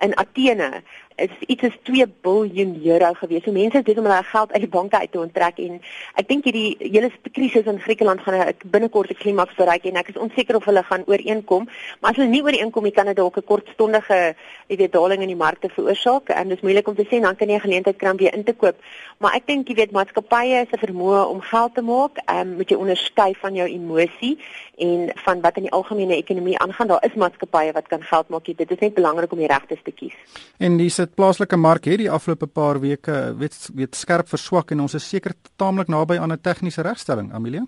in 0.04 0.16
Athene 0.20 0.84
is 1.16 1.34
iets 1.48 1.64
is 1.64 1.78
2 1.84 2.06
miljard 2.24 2.86
euro 2.86 3.14
gewees. 3.14 3.44
So 3.44 3.52
mense 3.52 3.78
het 3.78 3.86
dit 3.86 3.98
om 3.98 4.06
hulle 4.06 4.24
geld 4.24 4.52
uit 4.52 4.62
die 4.62 4.70
banke 4.70 5.00
uit 5.00 5.12
te 5.12 5.20
onttrek 5.20 5.60
en 5.64 5.80
ek 6.16 6.28
dink 6.28 6.48
hierdie 6.48 6.76
hele 6.80 7.12
krisis 7.32 7.68
in 7.70 7.80
Griekeland 7.80 8.22
gaan 8.22 8.54
binnekort 8.66 9.10
'n 9.12 9.22
klimaks 9.22 9.56
bereik 9.56 9.86
en 9.86 9.96
ek 9.96 10.10
is 10.10 10.18
onseker 10.18 10.56
of 10.56 10.66
hulle 10.66 10.84
gaan 10.84 11.04
ooreenkom. 11.06 11.70
Maar 12.02 12.12
as 12.12 12.18
hulle 12.18 12.30
nie 12.30 12.44
ooreenkom 12.44 12.84
nie, 12.84 12.92
kan 12.92 13.06
dit 13.06 13.16
dalk 13.16 13.38
'n 13.38 13.44
kortstondige, 13.44 14.36
jy 14.68 14.78
weet, 14.78 14.92
daling 14.92 15.22
in 15.22 15.28
die 15.28 15.44
markte 15.46 15.70
veroorsaak 15.70 16.30
en 16.30 16.48
dit 16.48 16.58
is 16.58 16.64
moeilik 16.64 16.88
om 16.88 16.96
te 16.96 17.06
sê 17.06 17.22
dan 17.22 17.36
kan 17.36 17.48
jy 17.48 17.56
'n 17.56 17.68
geleentheid 17.68 17.98
kry 17.98 18.10
om 18.10 18.18
weer 18.18 18.34
in 18.34 18.44
te 18.44 18.54
koop. 18.54 18.76
Maar 19.18 19.36
ek 19.36 19.48
dink 19.48 19.68
jy 19.68 19.76
weet 19.76 19.92
maatskappye 19.92 20.66
se 20.70 20.78
vermoë 20.78 21.28
om 21.28 21.42
geld 21.42 21.76
te 21.76 21.82
maak, 21.82 22.18
ehm 22.26 22.40
um, 22.40 22.56
moet 22.56 22.70
jy 22.70 22.76
onderskei 22.76 23.34
van 23.36 23.56
jou 23.56 23.68
emosie 23.68 24.38
en 24.78 25.12
van 25.16 25.42
wat 25.42 25.58
in 25.58 25.68
die 25.68 25.72
algemene 25.72 26.16
ekonomie 26.16 26.58
aangaan. 26.58 26.88
Daar 26.88 27.06
is 27.06 27.14
maatskappye 27.14 27.72
wat 27.72 27.88
kan 27.88 28.02
geld 28.02 28.30
maak. 28.30 28.46
Dit 28.46 28.72
is 28.72 28.80
net 28.80 28.94
belangrik 28.94 29.32
om 29.32 29.38
die 29.38 29.48
regte 29.48 29.78
te 29.84 29.92
kies. 29.92 30.16
En 30.58 30.78
dis 30.78 30.98
dit 31.04 31.16
plaaslike 31.20 31.58
mark 31.60 31.88
het 31.90 32.02
die 32.02 32.12
afgelope 32.12 32.48
paar 32.48 32.80
weke 32.84 33.34
weet 33.40 33.56
weet 33.76 33.96
skerp 34.00 34.30
verswak 34.32 34.74
en 34.74 34.84
ons 34.86 34.98
is 35.00 35.08
seker 35.10 35.36
taamlik 35.62 35.92
naby 35.92 36.18
aan 36.20 36.32
'n 36.32 36.42
tegniese 36.42 36.82
regstelling, 36.82 37.34
Amelia. 37.34 37.66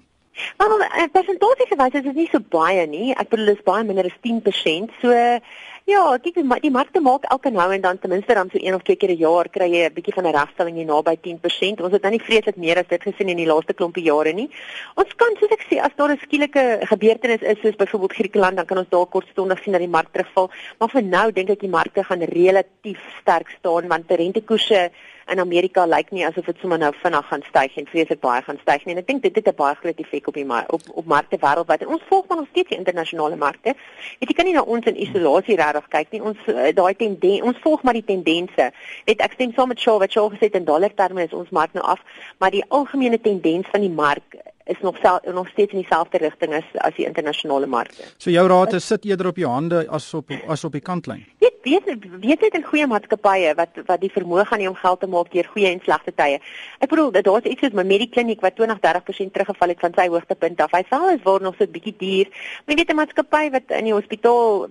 Maar 0.58 0.80
eh, 0.80 1.08
persentasie 1.12 1.68
gewys 1.68 1.94
is 1.94 2.04
dit 2.10 2.16
nie 2.16 2.30
so 2.32 2.40
baie 2.40 2.88
nie. 2.88 3.14
Ek 3.14 3.30
bedoel 3.30 3.54
dis 3.54 3.64
baie 3.64 3.84
minder 3.84 4.06
as 4.06 4.20
10%. 4.22 4.92
So 5.02 5.40
Ja, 5.86 6.02
kyk 6.18 6.40
die, 6.40 6.44
die 6.64 6.72
markte 6.74 6.98
maak 7.06 7.28
elke 7.30 7.52
nou 7.54 7.68
en 7.70 7.84
dan 7.84 8.00
ten 8.02 8.10
minste 8.10 8.34
dan 8.34 8.48
so 8.50 8.58
een 8.58 8.74
of 8.74 8.82
twee 8.82 8.98
keer 8.98 9.12
'n 9.14 9.22
jaar 9.22 9.48
kry 9.54 9.68
jy 9.70 9.84
'n 9.86 9.94
bietjie 9.94 10.16
van 10.16 10.26
'n 10.26 10.34
regstelling 10.34 10.76
hier 10.78 10.86
naby 10.86 11.14
10%. 11.22 11.82
Ons 11.86 11.94
het 11.94 12.02
nou 12.02 12.12
nie 12.12 12.26
vreeslik 12.26 12.58
meer 12.58 12.80
as 12.80 12.88
dit 12.90 13.04
gesien 13.04 13.30
in 13.30 13.38
die 13.38 13.46
laaste 13.46 13.74
klompie 13.74 14.04
jare 14.04 14.34
nie. 14.34 14.50
Ons 14.96 15.14
kan 15.16 15.30
soos 15.38 15.52
ek 15.52 15.66
sê 15.70 15.78
as 15.78 15.94
daar 15.96 16.10
'n 16.10 16.18
skielike 16.26 16.80
gebeurtenis 16.90 17.42
is 17.42 17.60
soos 17.62 17.76
byvoorbeeld 17.76 18.14
Griekeland, 18.14 18.58
dan 18.58 18.66
kan 18.66 18.78
ons 18.80 18.90
dalk 18.90 19.12
kortstondig 19.12 19.62
sien 19.62 19.74
dat 19.74 19.82
die 19.82 19.96
mark 19.98 20.10
terugval, 20.12 20.50
maar 20.80 20.90
vir 20.90 21.04
nou 21.04 21.32
dink 21.32 21.50
ek 21.50 21.60
die 21.60 21.70
markte 21.70 22.04
gaan 22.04 22.24
relatief 22.24 23.02
sterk 23.22 23.50
staan 23.60 23.88
want 23.88 24.10
rentekoerse 24.10 24.90
in 25.32 25.40
Amerika 25.40 25.86
lyk 25.86 26.12
nie 26.12 26.26
asof 26.28 26.46
dit 26.46 26.60
sommer 26.62 26.78
nou 26.78 26.92
vinnig 27.02 27.28
gaan 27.30 27.44
styg 27.48 27.78
en 27.80 27.88
vreeslik 27.90 28.22
baie 28.22 28.42
gaan 28.46 28.60
styg 28.62 28.86
nie. 28.86 28.94
En 28.96 29.02
ek 29.02 29.08
dink 29.08 29.24
dit 29.24 29.36
het 29.36 29.48
'n 29.48 29.56
baie 29.56 29.76
groot 29.76 30.00
effek 30.00 30.28
op 30.28 30.34
die 30.34 30.46
mar 30.46 30.66
op 30.70 30.82
op 30.94 31.06
markte 31.06 31.38
wêreldwyd. 31.38 31.86
Ons 31.86 32.04
volg 32.10 32.28
maar 32.28 32.38
nog 32.38 32.48
steeds 32.50 32.70
die 32.70 32.78
internasionale 32.78 33.36
markte. 33.36 33.74
Jy 34.20 34.34
kan 34.34 34.46
nie 34.46 34.54
na 34.54 34.62
ons 34.62 34.86
in 34.86 35.02
isolasie 35.02 35.56
regtig 35.56 35.88
kyk 35.88 36.12
nie. 36.12 36.22
Ons 36.22 36.38
uh, 36.48 36.74
daai 36.74 36.96
tendens, 36.96 37.42
ons 37.42 37.58
volg 37.62 37.84
maar 37.84 37.94
die 37.94 38.06
tendense. 38.06 38.72
Net 39.06 39.20
ek 39.20 39.34
stem 39.34 39.54
saam 39.54 39.68
met 39.68 39.80
Shaw 39.80 40.00
wat 40.00 40.12
Shaw 40.12 40.30
gesê 40.30 40.46
het 40.46 40.56
in 40.56 40.66
dollar 40.66 40.94
terme 40.94 41.24
is 41.24 41.34
ons 41.34 41.50
mark 41.50 41.74
nou 41.74 41.86
af, 41.86 42.00
maar 42.38 42.52
die 42.52 42.66
algemene 42.68 43.22
tendens 43.22 43.68
van 43.72 43.82
die 43.82 43.90
mark 43.90 44.36
is 44.66 44.80
nog 44.82 44.98
sel, 44.98 45.20
nog 45.34 45.48
steeds 45.48 45.74
in 45.74 45.80
dieselfde 45.80 46.18
rigting 46.18 46.54
as 46.54 46.70
as 46.74 46.96
die 46.98 47.06
internasionale 47.06 47.68
markte. 47.70 48.04
So 48.18 48.32
jou 48.34 48.48
raad 48.50 48.74
is 48.74 48.88
sit 48.88 49.06
eerder 49.06 49.28
op 49.28 49.38
jou 49.38 49.50
hande 49.52 49.86
as 49.90 50.14
op 50.14 50.32
as 50.48 50.64
op 50.64 50.72
die 50.74 50.82
kantlyn. 50.82 51.26
Weet 51.40 51.62
weet 51.66 52.06
weet 52.22 52.40
dit 52.40 52.56
in 52.58 52.64
goeie 52.66 52.88
maatskappye 52.88 53.54
wat 53.58 53.78
wat 53.86 54.02
die 54.02 54.12
vermoë 54.14 54.46
gaan 54.50 54.64
hê 54.64 54.70
om 54.70 54.78
geld 54.78 55.00
te 55.00 55.10
maak 55.10 55.30
deur 55.34 55.50
goeie 55.54 55.70
en 55.70 55.82
slegte 55.86 56.14
tye. 56.18 56.40
Ek 56.80 56.90
bedoel 56.90 57.12
daar's 57.18 57.50
iets 57.50 57.62
soos 57.62 57.78
my 57.78 57.86
Medikliniek 57.86 58.42
wat 58.42 58.58
20-30% 58.58 59.34
teruggeval 59.36 59.74
het 59.74 59.86
van 59.86 59.94
sy 59.98 60.08
hoogtepunt 60.10 60.62
af. 60.62 60.74
Hy 60.74 60.84
sal 60.90 61.10
is 61.14 61.22
word 61.26 61.46
nog 61.46 61.58
so 61.58 61.66
'n 61.66 61.72
bietjie 61.72 61.96
duur. 61.98 62.28
Maar 62.66 62.74
jy 62.74 62.80
weet 62.82 62.92
'n 62.92 63.00
maatskappy 63.02 63.50
wat 63.52 63.70
in 63.70 63.86
die 63.86 63.94
hospitaal 63.94 64.68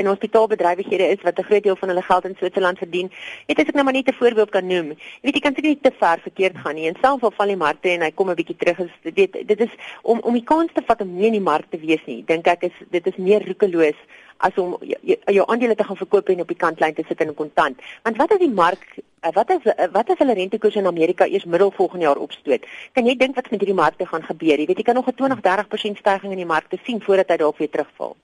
in 0.00 0.06
hospitaalbedrywighede 0.06 1.06
is 1.16 1.22
wat 1.22 1.38
'n 1.38 1.48
groot 1.48 1.62
deel 1.62 1.76
van 1.76 1.88
hulle 1.88 2.02
geld 2.02 2.24
in 2.24 2.36
Switserland 2.36 2.78
verdien. 2.78 3.10
Weet 3.46 3.58
as 3.58 3.68
ek 3.68 3.74
nou 3.74 3.84
maar 3.84 3.96
net 3.96 4.08
'n 4.08 4.20
voorbeeld 4.20 4.50
kan 4.50 4.66
noem. 4.66 4.88
Jy 4.88 5.22
weet 5.22 5.34
jy 5.34 5.40
kan 5.40 5.54
seker 5.54 5.68
nie 5.68 5.80
te 5.80 5.92
ver 5.98 6.18
verkeerd 6.20 6.56
gaan 6.56 6.74
nie. 6.74 6.88
En 6.88 6.96
selfs 7.00 7.22
al 7.22 7.32
val 7.36 7.46
die 7.46 7.56
markte 7.56 7.88
en 7.88 8.02
hy 8.02 8.10
kom 8.10 8.30
'n 8.30 8.34
bietjie 8.34 8.56
terug 8.56 8.78
is 8.78 9.12
dit 9.14 9.29
weet 9.32 9.48
dit 9.48 9.60
is 9.66 9.76
om 10.02 10.20
om 10.20 10.36
die 10.36 10.44
kans 10.44 10.72
te 10.74 10.82
vat 10.86 11.00
om 11.00 11.14
nie 11.16 11.30
in 11.30 11.38
die 11.38 11.48
mark 11.50 11.70
te 11.70 11.80
wees 11.80 12.02
nie. 12.06 12.22
Dink 12.26 12.46
ek 12.46 12.68
is 12.70 12.82
dit 12.90 13.06
is 13.06 13.16
meer 13.16 13.46
roekeloos 13.46 13.98
as 14.46 14.58
om 14.60 14.76
jou, 14.80 15.16
jou 15.36 15.46
aandele 15.46 15.76
te 15.76 15.84
gaan 15.84 15.98
verkoop 16.00 16.32
en 16.32 16.44
op 16.44 16.50
die 16.52 16.58
kantlyn 16.58 16.94
te 16.96 17.04
sit 17.08 17.20
in 17.20 17.34
kontant. 17.34 17.80
Want 18.02 18.20
wat 18.20 18.32
as 18.34 18.40
die 18.42 18.52
mark 18.52 18.86
eh, 18.96 19.32
wat 19.36 19.50
as 19.52 19.66
eh, 19.68 19.88
wat 19.92 20.10
as 20.12 20.20
hulle 20.22 20.36
rentekoers 20.38 20.78
in 20.80 20.88
Amerika 20.88 21.28
eers 21.28 21.44
middel 21.44 21.72
volgende 21.76 22.06
jaar 22.06 22.20
opstoot? 22.20 22.64
Kan 22.96 23.08
jy 23.08 23.16
dink 23.20 23.36
wat 23.36 23.50
met 23.50 23.60
hierdie 23.60 23.76
markte 23.76 24.08
gaan 24.08 24.24
gebeur? 24.28 24.56
Jy 24.58 24.68
weet 24.70 24.82
jy 24.82 24.86
kan 24.88 24.98
nog 24.98 25.08
'n 25.08 25.18
20-30% 25.20 26.00
stygings 26.00 26.32
in 26.32 26.42
die 26.44 26.52
markte 26.54 26.78
sien 26.84 27.02
voordat 27.02 27.28
hy 27.28 27.36
dalk 27.36 27.58
weer 27.58 27.70
terugval. 27.70 28.16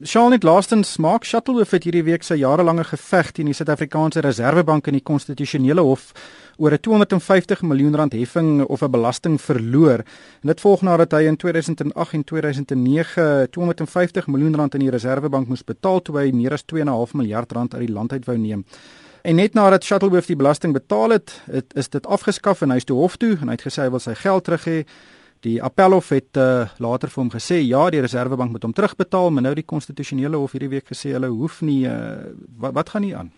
Charlotte 0.00 0.34
net 0.34 0.42
laastens 0.42 0.96
maak 0.96 1.24
Shuttleworth 1.24 1.70
het 1.70 1.84
hierdie 1.84 2.04
week 2.04 2.22
sy 2.22 2.34
jarelange 2.34 2.84
geveg 2.84 3.32
teen 3.32 3.46
die 3.46 3.54
Suid-Afrikaanse 3.54 4.20
Reserwebank 4.20 4.86
in 4.86 4.98
die 4.98 5.02
konstitusionele 5.02 5.80
hof 5.80 6.12
oor 6.56 6.72
'n 6.72 6.80
250 6.80 7.62
miljoen 7.62 7.96
rand 7.96 8.12
heffing 8.12 8.64
of 8.64 8.82
'n 8.82 8.90
belasting 8.90 9.40
verloor. 9.40 10.04
En 10.42 10.48
dit 10.52 10.60
volg 10.60 10.82
nadat 10.82 11.12
hy 11.12 11.22
in 11.26 11.36
2008 11.36 12.12
en 12.12 12.24
2009 12.24 13.50
250 13.50 14.26
miljoen 14.26 14.54
rand 14.54 14.74
in 14.74 14.80
die 14.80 14.90
Reserwebank 14.90 15.48
moes 15.48 15.63
betaal 15.64 16.02
toe 16.02 16.18
hy 16.18 16.30
meer 16.32 16.52
as 16.52 16.64
2.5 16.72 17.14
miljard 17.14 17.52
rand 17.52 17.74
uit 17.74 17.86
die 17.86 17.94
land 17.94 18.12
uit 18.12 18.24
wou 18.26 18.36
neem. 18.38 18.64
En 19.24 19.38
net 19.40 19.54
nadat 19.56 19.84
Shuttleworth 19.84 20.28
die 20.28 20.36
belasting 20.36 20.74
betaal 20.76 21.16
het, 21.16 21.32
het 21.48 21.72
is 21.80 21.88
dit 21.88 22.06
afgeskaf 22.06 22.60
en 22.60 22.74
hy 22.74 22.76
is 22.76 22.84
toe 22.84 22.98
hof 22.98 23.16
toe 23.16 23.38
en 23.40 23.48
hy 23.48 23.54
het 23.56 23.64
gesê 23.64 23.86
hy 23.86 23.92
wil 23.94 24.02
sy 24.04 24.12
geld 24.20 24.44
terug 24.44 24.66
hê. 24.68 24.82
Die 25.44 25.54
appelhof 25.64 26.10
het 26.12 26.36
uh, 26.40 26.66
later 26.80 27.08
vir 27.12 27.22
hom 27.22 27.30
gesê 27.32 27.62
ja, 27.64 27.86
die 27.92 28.02
Reserwebank 28.04 28.52
moet 28.52 28.66
hom 28.68 28.74
terugbetaal, 28.76 29.32
maar 29.32 29.46
nou 29.46 29.54
die 29.56 29.64
konstitusionele 29.64 30.36
hof 30.40 30.52
hierdie 30.52 30.74
week 30.76 30.92
gesê 30.92 31.14
hulle 31.16 31.32
hoef 31.32 31.62
nie 31.64 31.86
uh, 31.88 32.34
wat, 32.60 32.76
wat 32.76 32.92
gaan 32.92 33.04
nie 33.04 33.14
aan? 33.16 33.32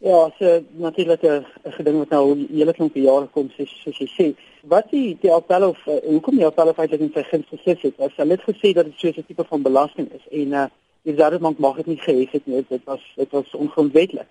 Ja, 0.00 0.30
so 0.38 0.64
natuurlik 0.80 1.22
'n 1.22 1.44
geding 1.76 1.98
wat 1.98 2.10
nou 2.10 2.46
hele 2.48 2.72
klomp 2.72 2.94
jare 2.94 3.26
kom 3.26 3.50
soos 3.50 3.70
soos 3.84 3.98
jy 3.98 4.08
sê. 4.16 4.26
Wat 4.62 4.90
die 4.90 5.16
die 5.20 5.32
appel 5.32 5.68
of 5.68 5.78
uh, 5.86 6.00
hoekom 6.04 6.36
die 6.36 6.46
appel 6.46 6.68
of 6.68 6.78
eintlik 6.78 7.00
in 7.00 7.10
sy 7.12 7.22
guns 7.22 7.48
gesit 7.50 7.82
het, 7.82 8.00
as 8.00 8.16
hulle 8.16 8.36
het 8.36 8.44
gesê 8.48 8.72
dat 8.72 8.84
dit 8.84 8.94
so 8.96 9.08
'n 9.08 9.24
tipe 9.26 9.44
van 9.44 9.62
belasting 9.62 10.08
is 10.12 10.24
en 10.30 10.52
uh 10.52 10.66
die 11.08 11.16
Reservebank 11.16 11.58
mag 11.58 11.76
dit 11.76 11.86
nie 11.86 12.00
gehef 12.00 12.34
het 12.36 12.46
nie, 12.46 12.64
dit 12.68 12.84
was 12.84 13.04
dit 13.16 13.30
was 13.30 13.54
ongrondwettig. 13.56 14.26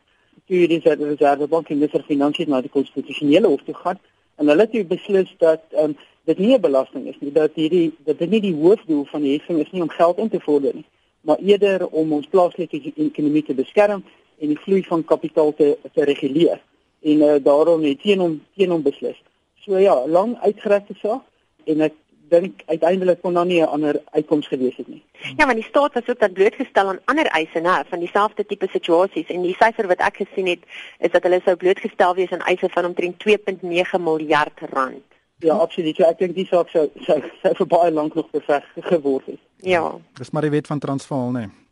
Toe 0.45 0.67
die 0.69 0.81
Reservebank 0.83 1.69
en 1.69 1.79
minister 1.79 2.03
finansies 2.05 2.47
na 2.47 2.61
die 2.61 2.73
konstitusionele 2.73 3.49
hof 3.49 3.63
toe 3.65 3.75
gaan 3.75 3.99
en 4.37 4.51
hulle 4.51 4.67
het 4.69 4.87
beslis 4.87 5.33
dat 5.41 5.63
um, 5.81 5.95
dit 6.29 6.37
nie 6.37 6.53
'n 6.53 6.61
belasting 6.61 7.07
is 7.07 7.17
nie, 7.19 7.31
dat 7.31 7.51
hierdie 7.55 7.91
dat 8.05 8.19
dit 8.19 8.29
nie 8.29 8.41
die 8.41 8.53
hoofdoel 8.53 9.05
van 9.05 9.21
die 9.21 9.33
heffing 9.37 9.59
is 9.59 9.71
nie 9.71 9.81
om 9.81 9.89
geld 9.89 10.17
in 10.17 10.29
te 10.29 10.39
vorder 10.39 10.75
nie, 10.75 10.85
maar 11.21 11.37
eerder 11.37 11.87
om 11.87 12.13
ons 12.13 12.27
plaaslike 12.27 12.93
ekonomie 12.95 13.43
te 13.43 13.53
beskerm 13.53 14.03
en 14.37 14.47
die 14.47 14.59
vloei 14.59 14.83
van 14.83 15.03
kapitaal 15.03 15.53
te 15.53 15.77
te 15.93 16.03
reguleer 16.03 16.61
en 17.01 17.21
uh, 17.21 17.35
daarom 17.43 17.83
het 17.83 18.01
teen 18.01 18.19
hom 18.19 18.41
teen 18.55 18.69
hom 18.69 18.81
beslis. 18.81 19.17
So 19.65 19.77
ja, 19.77 20.07
lang 20.07 20.37
uitgerekte 20.41 20.93
saak 21.01 21.23
en 21.63 21.81
ek 21.81 21.93
dink 22.29 22.61
uiteindelik 22.65 23.21
kon 23.21 23.33
daar 23.33 23.45
nie 23.45 23.61
'n 23.61 23.73
ander 23.75 24.01
uitkoms 24.11 24.47
gewees 24.47 24.75
het 24.75 24.87
nie. 24.87 25.03
Ja, 25.37 25.45
maar 25.45 25.55
die 25.55 25.63
staat 25.63 25.93
was 25.93 26.07
ook 26.07 26.19
dan 26.19 26.33
blootgestel 26.33 26.87
aan 26.87 26.99
ander 27.05 27.25
eise, 27.25 27.59
né, 27.59 27.89
van 27.89 27.99
dieselfde 27.99 28.45
tipe 28.45 28.67
situasies 28.67 29.27
en 29.27 29.41
die 29.41 29.55
syfer 29.59 29.87
wat 29.87 29.99
ek 29.99 30.15
gesien 30.15 30.47
het 30.47 30.63
is 30.99 31.11
dat 31.11 31.23
hulle 31.23 31.41
sou 31.45 31.55
blootgestel 31.55 32.15
wees 32.15 32.31
aan 32.31 32.47
eise 32.47 32.69
van 32.69 32.85
omtrent 32.85 33.19
2.9 33.19 34.01
miljard 34.01 34.59
rand. 34.71 35.03
Ja, 35.39 35.53
absoluut. 35.53 35.99
Ek 35.99 36.17
dink 36.17 36.35
die 36.35 36.45
saak 36.45 36.69
sou 36.69 36.89
sou, 37.05 37.21
sou 37.41 37.53
vir 37.55 37.67
baie 37.67 37.91
lank 37.91 38.13
nog 38.13 38.29
beveg 38.31 38.63
geword 38.75 39.25
het. 39.25 39.39
Ja. 39.55 39.95
Dis 40.13 40.29
maar 40.29 40.41
die 40.41 40.51
wet 40.51 40.67
van 40.67 40.79
Transvaal, 40.79 41.31
né. 41.31 41.39
Nee. 41.39 41.66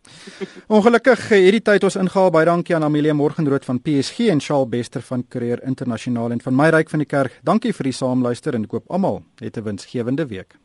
Ongelukkig 0.68 1.30
hierdie 1.30 1.62
tyd 1.62 1.84
ons 1.84 1.96
ingehaal 1.96 2.32
baie 2.32 2.46
dankie 2.46 2.76
aan 2.76 2.84
Amelia 2.84 3.14
Morgenrood 3.14 3.66
van 3.66 3.80
PSG 3.82 4.30
en 4.34 4.42
Shaal 4.42 4.68
Bester 4.68 5.02
van 5.02 5.28
Career 5.28 5.64
Internasionaal 5.64 6.32
en 6.32 6.42
van 6.42 6.56
my 6.56 6.70
ryk 6.70 6.90
van 6.90 7.00
die 7.00 7.10
kerk. 7.10 7.40
Dankie 7.44 7.74
vir 7.74 7.92
die 7.92 7.98
saamluister 8.02 8.56
en 8.56 8.68
koop 8.68 8.86
almal 8.90 9.24
'n 9.42 9.64
winsgewende 9.64 10.28
week. 10.28 10.65